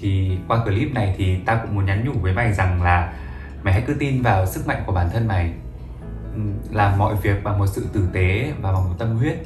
Thì 0.02 0.38
qua 0.48 0.64
clip 0.64 0.94
này 0.94 1.16
thì 1.18 1.38
ta 1.46 1.56
cũng 1.56 1.76
muốn 1.76 1.86
nhắn 1.86 2.06
nhủ 2.06 2.20
với 2.22 2.34
mày 2.34 2.54
rằng 2.54 2.84
là 2.84 3.14
mày 3.64 3.74
hãy 3.74 3.84
cứ 3.88 3.94
tin 4.00 4.22
vào 4.22 4.46
sức 4.46 4.68
mạnh 4.68 4.84
của 4.86 4.92
bản 4.92 5.10
thân 5.14 5.28
mày. 5.28 5.54
Ừ, 6.36 6.42
làm 6.72 6.98
mọi 6.98 7.16
việc 7.16 7.44
bằng 7.44 7.60
một 7.60 7.68
sự 7.68 7.88
tử 7.94 8.08
tế 8.14 8.54
và 8.62 8.74
bằng 8.74 8.84
một 8.90 8.96
tâm 9.00 9.18
huyết. 9.18 9.38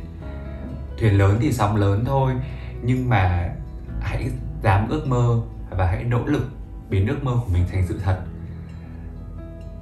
Thuyền 0.99 1.17
lớn 1.17 1.37
thì 1.41 1.51
sóng 1.51 1.75
lớn 1.75 2.03
thôi, 2.05 2.33
nhưng 2.81 3.09
mà 3.09 3.49
hãy 4.01 4.29
dám 4.63 4.89
ước 4.89 5.07
mơ 5.07 5.41
và 5.69 5.85
hãy 5.85 6.03
nỗ 6.03 6.25
lực 6.25 6.49
biến 6.89 7.07
ước 7.07 7.23
mơ 7.23 7.31
của 7.35 7.53
mình 7.53 7.63
thành 7.71 7.87
sự 7.87 7.99
thật. 8.03 8.19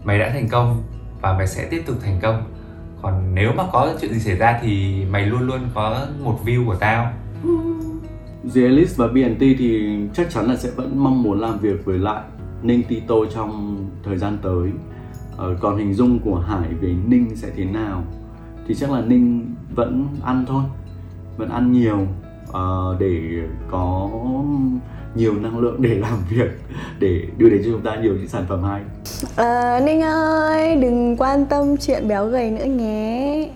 Mày 0.04 0.20
đã 0.20 0.30
thành 0.30 0.50
công 0.50 0.84
và 1.22 1.34
mày 1.34 1.48
sẽ 1.48 1.66
tiếp 1.66 1.84
tục 1.88 1.96
thành 2.04 2.20
công 2.22 2.54
còn 3.02 3.36
nếu 3.36 3.52
mà 3.54 3.64
có 3.72 3.94
chuyện 4.02 4.14
gì 4.14 4.20
xảy 4.20 4.36
ra 4.36 4.60
thì 4.62 5.06
mày 5.12 5.26
luôn 5.26 5.42
luôn 5.42 5.60
có 5.76 6.06
một 6.24 6.40
view 6.46 6.66
của 6.66 6.76
tao. 6.76 7.14
Zelis 8.44 8.88
và 8.98 9.08
BNT 9.08 9.40
thì 9.40 10.00
chắc 10.14 10.30
chắn 10.30 10.46
là 10.46 10.56
sẽ 10.56 10.70
vẫn 10.76 11.04
mong 11.04 11.24
muốn 11.24 11.40
làm 11.40 11.60
việc 11.60 11.86
với 11.86 12.00
lại 12.00 12.24
Ninh 12.64 12.84
Tito 12.84 13.16
trong 13.34 13.78
thời 14.04 14.18
gian 14.18 14.38
tới. 14.42 14.72
Ờ, 15.38 15.56
còn 15.60 15.78
hình 15.78 15.94
dung 15.94 16.20
của 16.20 16.40
Hải 16.40 16.70
về 16.82 16.96
Ninh 17.08 17.36
sẽ 17.36 17.50
thế 17.56 17.66
nào 17.66 18.04
thì 18.68 18.76
chắc 18.76 18.92
là 18.92 19.02
Ninh 19.02 19.56
vẫn 19.76 20.08
ăn 20.24 20.46
thôi 20.48 20.64
vẫn 21.38 21.50
ăn 21.50 21.72
nhiều 21.72 22.08
uh, 22.50 23.00
để 23.00 23.42
có 23.72 24.10
nhiều 25.16 25.34
năng 25.34 25.60
lượng 25.60 25.82
để 25.82 25.96
làm 25.96 26.24
việc 26.30 26.50
để 27.00 27.22
đưa 27.38 27.50
đến 27.50 27.62
cho 27.66 27.72
chúng 27.72 27.82
ta 27.82 27.96
nhiều 27.96 28.14
những 28.14 28.28
sản 28.28 28.46
phẩm 28.50 28.64
hay. 28.64 28.82
À, 29.36 29.80
Ninh 29.84 30.02
ơi 30.02 30.76
đừng 30.76 31.18
quan 31.18 31.46
tâm 31.46 31.78
chuyện 31.78 32.08
béo 32.08 32.26
gầy 32.26 32.52
nữa 32.52 32.66
nhé. 32.66 33.50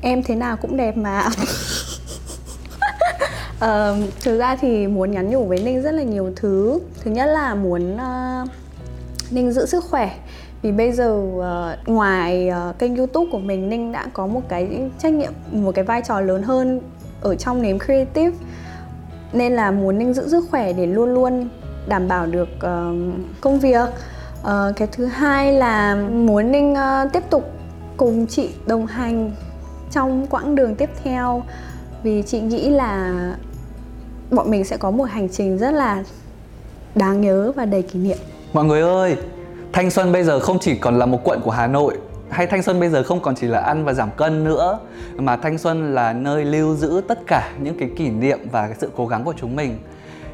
Em 0.00 0.22
thế 0.22 0.34
nào 0.34 0.56
cũng 0.56 0.76
đẹp 0.76 0.96
mà. 0.96 1.28
À, 3.60 3.92
thực 4.24 4.38
ra 4.38 4.56
thì 4.56 4.86
muốn 4.86 5.10
nhắn 5.10 5.30
nhủ 5.30 5.44
với 5.44 5.62
ninh 5.62 5.82
rất 5.82 5.92
là 5.92 6.02
nhiều 6.02 6.32
thứ. 6.36 6.80
Thứ 7.04 7.10
nhất 7.10 7.26
là 7.26 7.54
muốn 7.54 7.94
uh, 7.94 8.48
ninh 9.30 9.52
giữ 9.52 9.66
sức 9.66 9.84
khỏe. 9.84 10.18
Vì 10.62 10.72
bây 10.72 10.92
giờ 10.92 11.12
uh, 11.12 11.88
ngoài 11.88 12.50
uh, 12.70 12.78
kênh 12.78 12.96
youtube 12.96 13.30
của 13.32 13.38
mình 13.38 13.68
ninh 13.68 13.92
đã 13.92 14.06
có 14.12 14.26
một 14.26 14.42
cái 14.48 14.80
trách 14.98 15.12
nhiệm 15.12 15.32
một 15.52 15.74
cái 15.74 15.84
vai 15.84 16.02
trò 16.08 16.20
lớn 16.20 16.42
hơn 16.42 16.80
ở 17.20 17.34
trong 17.34 17.62
nếm 17.62 17.78
creative 17.78 18.36
nên 19.36 19.52
là 19.52 19.70
muốn 19.70 19.98
ninh 19.98 20.14
giữ 20.14 20.28
sức 20.28 20.44
khỏe 20.50 20.72
để 20.72 20.86
luôn 20.86 21.14
luôn 21.14 21.48
đảm 21.86 22.08
bảo 22.08 22.26
được 22.26 22.48
uh, 22.56 23.14
công 23.40 23.58
việc. 23.60 23.88
Uh, 24.40 24.76
cái 24.76 24.88
thứ 24.92 25.04
hai 25.04 25.52
là 25.52 25.94
muốn 26.12 26.52
ninh 26.52 26.72
uh, 26.72 26.78
ờ, 26.78 27.08
tiếp 27.12 27.22
tục 27.30 27.50
cùng 27.96 28.26
chị 28.26 28.50
đồng 28.66 28.86
hành 28.86 29.32
trong 29.90 30.26
quãng 30.26 30.54
đường 30.54 30.74
tiếp 30.74 30.90
theo. 31.04 31.42
Vì 32.02 32.22
chị 32.22 32.40
nghĩ 32.40 32.70
là 32.70 33.14
bọn 34.30 34.50
mình 34.50 34.64
sẽ 34.64 34.76
có 34.76 34.90
một 34.90 35.04
hành 35.04 35.28
trình 35.28 35.58
rất 35.58 35.70
là 35.70 36.04
đáng 36.94 37.20
nhớ 37.20 37.52
và 37.56 37.64
đầy 37.64 37.82
kỷ 37.82 37.98
niệm. 37.98 38.18
Mọi 38.52 38.64
người 38.64 38.80
ơi 38.80 39.16
thanh 39.72 39.90
xuân 39.90 40.12
bây 40.12 40.24
giờ 40.24 40.40
không 40.40 40.58
chỉ 40.60 40.76
còn 40.76 40.98
là 40.98 41.06
một 41.06 41.20
quận 41.24 41.40
của 41.40 41.50
hà 41.50 41.66
nội 41.66 41.96
hay 42.30 42.46
thanh 42.46 42.62
xuân 42.62 42.80
bây 42.80 42.88
giờ 42.88 43.02
không 43.02 43.20
còn 43.20 43.34
chỉ 43.34 43.46
là 43.46 43.60
ăn 43.60 43.84
và 43.84 43.92
giảm 43.92 44.10
cân 44.16 44.44
nữa, 44.44 44.78
mà 45.16 45.36
thanh 45.36 45.58
xuân 45.58 45.94
là 45.94 46.12
nơi 46.12 46.44
lưu 46.44 46.74
giữ 46.74 47.02
tất 47.08 47.18
cả 47.26 47.50
những 47.62 47.78
cái 47.78 47.90
kỷ 47.96 48.10
niệm 48.10 48.38
và 48.52 48.66
cái 48.66 48.76
sự 48.78 48.90
cố 48.96 49.06
gắng 49.06 49.24
của 49.24 49.34
chúng 49.36 49.56
mình. 49.56 49.78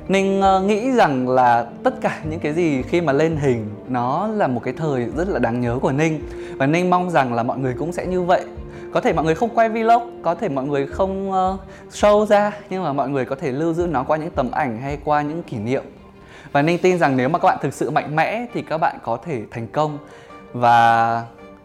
Ninh 0.09 0.41
ờ, 0.41 0.61
nghĩ 0.61 0.93
rằng 0.93 1.29
là 1.29 1.67
tất 1.83 1.95
cả 2.01 2.21
những 2.31 2.41
cái 2.41 2.53
gì 2.53 2.83
khi 2.83 3.01
mà 3.01 3.13
lên 3.13 3.37
hình, 3.37 3.71
nó 3.89 4.27
là 4.27 4.47
một 4.47 4.61
cái 4.65 4.75
thời 4.77 5.07
rất 5.17 5.29
là 5.29 5.39
đáng 5.39 5.61
nhớ 5.61 5.79
của 5.83 5.93
Ninh. 5.93 6.21
Và 6.59 6.67
Ninh 6.67 6.91
mong 6.91 7.11
rằng 7.11 7.35
là 7.35 7.43
mọi 7.43 7.59
người 7.59 7.75
cũng 7.79 7.93
sẽ 7.93 8.07
như 8.07 8.23
vậy. 8.23 8.45
Có 8.93 9.01
thể 9.01 9.13
mọi 9.13 9.25
người 9.25 9.35
không 9.35 9.51
quay 9.55 9.69
vlog, 9.69 10.03
có 10.23 10.35
thể 10.35 10.49
mọi 10.49 10.65
người 10.65 10.87
không 10.87 11.33
ờ, 11.33 11.57
show 11.91 12.27
ra, 12.27 12.53
nhưng 12.71 12.83
mà 12.83 12.93
mọi 12.93 13.09
người 13.09 13.25
có 13.25 13.37
thể 13.37 13.53
lưu 13.53 13.73
giữ 13.73 13.87
nó 13.87 14.03
qua 14.03 14.17
những 14.17 14.31
tấm 14.31 14.51
ảnh 14.51 14.79
hay 14.83 14.99
qua 15.05 15.23
những 15.23 15.43
kỷ 15.43 15.57
niệm. 15.57 15.83
Và 16.53 16.63
ninh 16.63 16.79
tin 16.79 16.99
rằng 16.99 17.17
nếu 17.17 17.29
mà 17.29 17.39
các 17.39 17.47
bạn 17.49 17.59
thực 17.63 17.75
sự 17.75 17.91
mạnh 17.91 18.17
mẽ 18.17 18.47
thì 18.55 18.63
các 18.63 18.79
bạn 18.79 18.97
có 19.03 19.19
thể 19.25 19.43
thành 19.51 19.67
công. 19.69 19.99
Và 20.53 21.23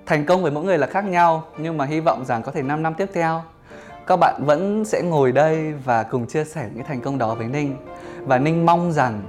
thành 0.07 0.25
công 0.25 0.41
với 0.41 0.51
mỗi 0.51 0.63
người 0.63 0.77
là 0.77 0.87
khác 0.87 1.05
nhau 1.05 1.43
nhưng 1.57 1.77
mà 1.77 1.85
hy 1.85 1.99
vọng 1.99 2.25
rằng 2.25 2.43
có 2.43 2.51
thể 2.51 2.61
5 2.61 2.83
năm 2.83 2.93
tiếp 2.93 3.09
theo 3.13 3.43
các 4.07 4.17
bạn 4.19 4.41
vẫn 4.45 4.85
sẽ 4.85 5.01
ngồi 5.01 5.31
đây 5.31 5.73
và 5.73 6.03
cùng 6.03 6.27
chia 6.27 6.43
sẻ 6.43 6.69
những 6.73 6.83
thành 6.83 7.01
công 7.01 7.17
đó 7.17 7.35
với 7.35 7.47
Ninh. 7.47 7.77
Và 8.21 8.37
Ninh 8.37 8.65
mong 8.65 8.91
rằng 8.91 9.21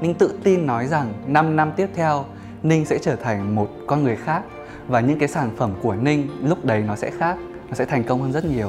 Ninh 0.00 0.14
tự 0.14 0.38
tin 0.44 0.66
nói 0.66 0.86
rằng 0.86 1.12
5 1.26 1.56
năm 1.56 1.72
tiếp 1.76 1.88
theo 1.94 2.24
Ninh 2.62 2.84
sẽ 2.84 2.98
trở 2.98 3.16
thành 3.16 3.54
một 3.54 3.68
con 3.86 4.04
người 4.04 4.16
khác 4.16 4.42
và 4.88 5.00
những 5.00 5.18
cái 5.18 5.28
sản 5.28 5.50
phẩm 5.56 5.72
của 5.82 5.94
Ninh 5.94 6.28
lúc 6.42 6.64
đấy 6.64 6.84
nó 6.86 6.96
sẽ 6.96 7.10
khác 7.10 7.36
nó 7.68 7.74
sẽ 7.74 7.84
thành 7.84 8.04
công 8.04 8.22
hơn 8.22 8.32
rất 8.32 8.44
nhiều. 8.44 8.68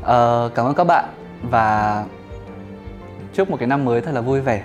Uh, 0.00 0.54
cảm 0.54 0.66
ơn 0.66 0.74
các 0.74 0.84
bạn 0.84 1.04
và 1.50 2.04
chúc 3.34 3.50
một 3.50 3.56
cái 3.60 3.68
năm 3.68 3.84
mới 3.84 4.00
thật 4.00 4.12
là 4.12 4.20
vui 4.20 4.40
vẻ. 4.40 4.62